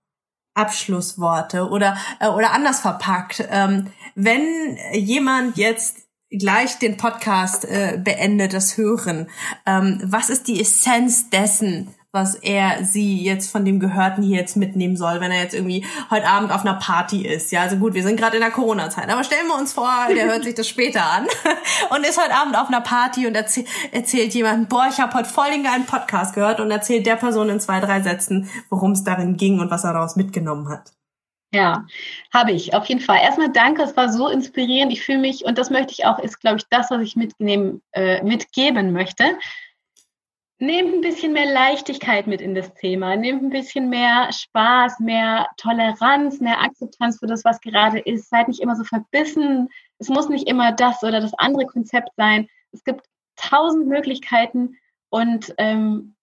[0.54, 3.44] Abschlussworte oder äh, oder anders verpackt?
[3.50, 9.28] Ähm, wenn jemand jetzt gleich den Podcast äh, beendet, das Hören,
[9.66, 14.56] ähm, was ist die Essenz dessen, was er sie jetzt von dem Gehörten hier jetzt
[14.56, 17.50] mitnehmen soll, wenn er jetzt irgendwie heute Abend auf einer Party ist.
[17.52, 20.26] Ja, also gut, wir sind gerade in der Corona-Zeit, aber stellen wir uns vor, der
[20.26, 21.26] hört sich das später an
[21.90, 25.28] und ist heute Abend auf einer Party und erzähl, erzählt jemand, boah, ich habe heute
[25.28, 29.04] voll den geilen Podcast gehört und erzählt der Person in zwei, drei Sätzen, worum es
[29.04, 30.92] darin ging und was er daraus mitgenommen hat.
[31.54, 31.86] Ja,
[32.32, 33.20] habe ich, auf jeden Fall.
[33.22, 34.92] Erstmal danke, es war so inspirierend.
[34.92, 37.82] Ich fühle mich, und das möchte ich auch, ist, glaube ich, das, was ich mitnehmen,
[37.92, 39.24] äh, mitgeben möchte.
[40.62, 45.48] Nehmt ein bisschen mehr Leichtigkeit mit in das Thema, nehmt ein bisschen mehr Spaß, mehr
[45.56, 48.30] Toleranz, mehr Akzeptanz für das, was gerade ist.
[48.30, 49.70] Seid nicht immer so verbissen.
[49.98, 52.46] Es muss nicht immer das oder das andere Konzept sein.
[52.70, 53.04] Es gibt
[53.34, 54.76] tausend Möglichkeiten
[55.08, 56.14] und ähm,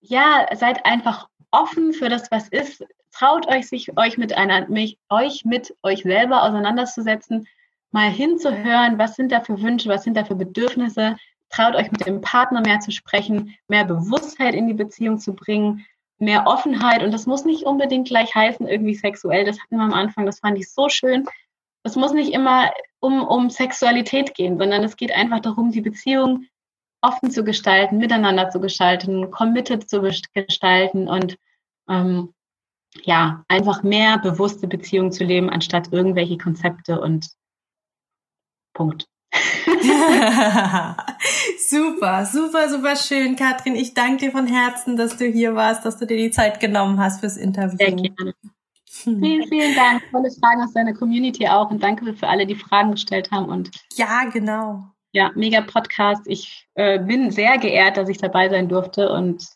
[0.00, 2.86] ja, seid einfach offen für das, was ist.
[3.10, 7.46] Traut euch, sich euch mit einer, mich, euch mit euch selber auseinanderzusetzen,
[7.90, 11.18] mal hinzuhören, was sind da für Wünsche, was sind da für Bedürfnisse,
[11.52, 15.84] traut euch mit dem Partner mehr zu sprechen, mehr Bewusstheit in die Beziehung zu bringen,
[16.18, 17.02] mehr Offenheit.
[17.02, 19.44] Und das muss nicht unbedingt gleich heißen, irgendwie sexuell.
[19.44, 21.26] Das hatten wir am Anfang, das fand ich so schön.
[21.84, 26.46] Es muss nicht immer um, um Sexualität gehen, sondern es geht einfach darum, die Beziehung
[27.02, 31.36] offen zu gestalten, miteinander zu gestalten, committed zu gestalten und
[31.88, 32.32] ähm,
[33.02, 37.30] ja, einfach mehr bewusste Beziehungen zu leben, anstatt irgendwelche Konzepte und
[38.74, 39.08] Punkt.
[41.68, 43.74] super, super, super schön, Katrin.
[43.74, 47.00] Ich danke dir von Herzen, dass du hier warst, dass du dir die Zeit genommen
[47.00, 47.78] hast fürs Interview.
[47.78, 48.34] Sehr gerne.
[48.86, 50.02] Vielen, vielen Dank.
[50.10, 53.46] Tolle Fragen aus deiner Community auch und danke für alle, die Fragen gestellt haben.
[53.46, 54.84] Und ja, genau.
[55.12, 56.22] Ja, mega Podcast.
[56.26, 59.46] Ich äh, bin sehr geehrt, dass ich dabei sein durfte und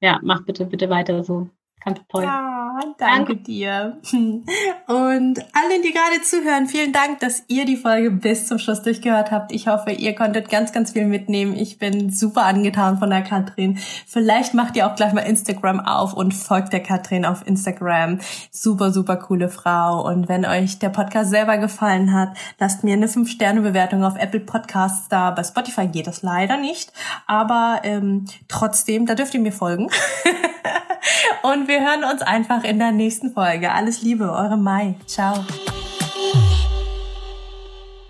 [0.00, 1.48] ja, mach bitte, bitte weiter so.
[1.84, 2.24] Ganz toll.
[2.24, 3.98] Ja, danke, danke dir.
[4.12, 9.30] Und allen, die gerade zuhören, vielen Dank, dass ihr die Folge bis zum Schluss durchgehört
[9.30, 9.52] habt.
[9.52, 11.54] Ich hoffe, ihr konntet ganz, ganz viel mitnehmen.
[11.56, 13.78] Ich bin super angetan von der Katrin.
[14.06, 18.18] Vielleicht macht ihr auch gleich mal Instagram auf und folgt der Katrin auf Instagram.
[18.50, 20.06] Super, super coole Frau.
[20.06, 25.08] Und wenn euch der Podcast selber gefallen hat, lasst mir eine 5-Sterne-Bewertung auf Apple Podcasts
[25.08, 25.30] da.
[25.30, 26.92] Bei Spotify geht das leider nicht.
[27.26, 29.88] Aber ähm, trotzdem, da dürft ihr mir folgen.
[31.42, 33.72] Und wir hören uns einfach in der nächsten Folge.
[33.72, 34.94] Alles Liebe, eure Mai.
[35.06, 35.44] Ciao.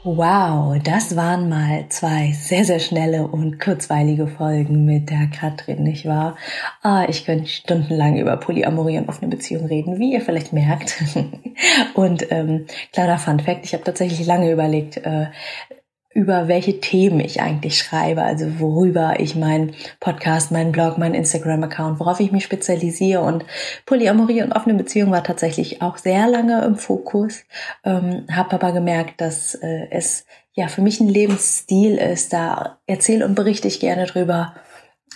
[0.05, 6.07] Wow, das waren mal zwei sehr, sehr schnelle und kurzweilige Folgen mit der Katrin, nicht
[6.07, 6.37] wahr?
[6.83, 11.01] Ah, ich könnte stundenlang über Polyamorie und offene Beziehungen reden, wie ihr vielleicht merkt.
[11.95, 15.27] und ähm, kleiner Fun Fact, ich habe tatsächlich lange überlegt, äh,
[16.15, 22.01] über welche Themen ich eigentlich schreibe, also worüber ich meinen Podcast, meinen Blog, meinen Instagram-Account,
[22.01, 23.23] worauf ich mich spezialisiere.
[23.23, 23.45] Und
[23.87, 27.45] Polyamorie und offene Beziehung war tatsächlich auch sehr lange im Fokus,
[27.85, 32.33] ähm, habe aber gemerkt, dass äh, es ja für mich ein Lebensstil ist.
[32.33, 34.55] Da erzähle und berichte ich gerne drüber.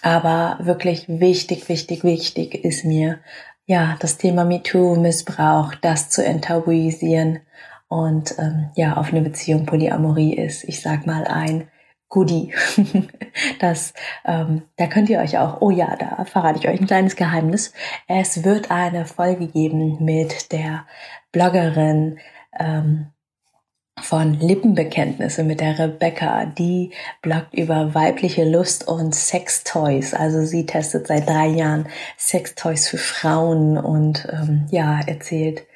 [0.02, 3.18] Aber wirklich wichtig, wichtig, wichtig ist mir,
[3.66, 7.40] ja, das Thema MeToo, Missbrauch, das zu enttabuisieren
[7.88, 11.68] und ähm, ja, offene Beziehung, Polyamorie ist, ich sag mal, ein
[12.08, 12.54] Goodie.
[13.60, 17.16] das, ähm, da könnt ihr euch auch, oh ja, da verrate ich euch ein kleines
[17.16, 17.72] Geheimnis.
[18.06, 20.86] Es wird eine Folge geben mit der
[21.32, 22.18] Bloggerin
[22.58, 23.12] ähm,
[24.00, 26.46] von Lippenbekenntnisse mit der Rebecca.
[26.46, 30.14] Die bloggt über weibliche Lust und Sextoys.
[30.14, 35.66] Also sie testet seit drei Jahren Sextoys für Frauen und ähm, ja, erzählt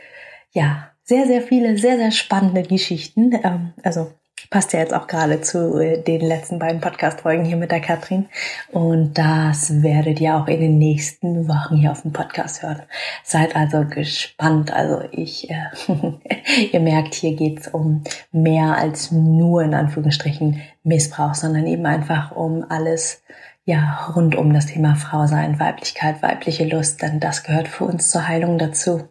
[0.52, 3.32] ja sehr, sehr viele, sehr, sehr spannende Geschichten.
[3.42, 4.12] Ähm, also
[4.48, 8.28] passt ja jetzt auch gerade zu äh, den letzten beiden Podcast-Folgen hier mit der Katrin.
[8.70, 12.82] Und das werdet ihr auch in den nächsten Wochen hier auf dem Podcast hören.
[13.24, 14.72] Seid also gespannt.
[14.72, 15.64] Also ich, äh,
[16.72, 22.64] ihr merkt, hier geht's um mehr als nur in Anführungsstrichen Missbrauch, sondern eben einfach um
[22.68, 23.24] alles,
[23.64, 28.10] ja, rund um das Thema Frau sein, Weiblichkeit, weibliche Lust, denn das gehört für uns
[28.10, 29.08] zur Heilung dazu.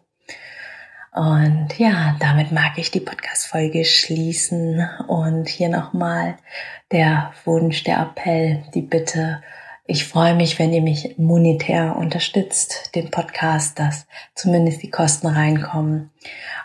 [1.12, 6.36] Und ja, damit mag ich die Podcast-Folge schließen und hier nochmal
[6.92, 9.42] der Wunsch, der Appell, die Bitte.
[9.86, 14.06] Ich freue mich, wenn ihr mich monetär unterstützt, den Podcast, dass
[14.36, 16.10] zumindest die Kosten reinkommen.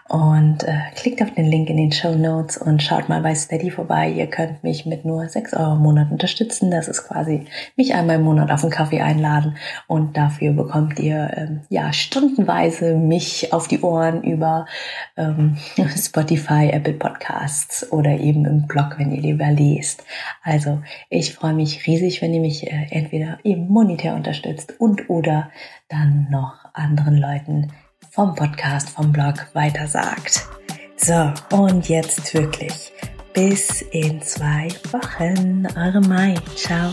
[0.08, 3.72] Und äh, klickt auf den Link in den Show Notes und schaut mal bei Steady
[3.72, 4.08] vorbei.
[4.08, 6.70] Ihr könnt mich mit nur 6 Euro im Monat unterstützen.
[6.70, 7.46] Das ist quasi
[7.76, 9.58] mich einmal im Monat auf einen Kaffee einladen.
[9.88, 14.68] Und dafür bekommt ihr ähm, ja stundenweise mich auf die Ohren über
[15.18, 15.58] ähm,
[15.98, 20.04] Spotify, Apple Podcasts oder eben im Blog, wenn ihr lieber lest.
[20.44, 25.50] Also ich freue mich riesig, wenn ihr mich äh, entweder eben monetär unterstützt und oder
[25.90, 27.72] dann noch anderen Leuten
[28.16, 30.48] vom Podcast, vom Blog weitersagt.
[30.96, 32.94] So, und jetzt wirklich
[33.34, 35.68] bis in zwei Wochen.
[35.76, 36.36] Eure Mai.
[36.56, 36.92] Ciao.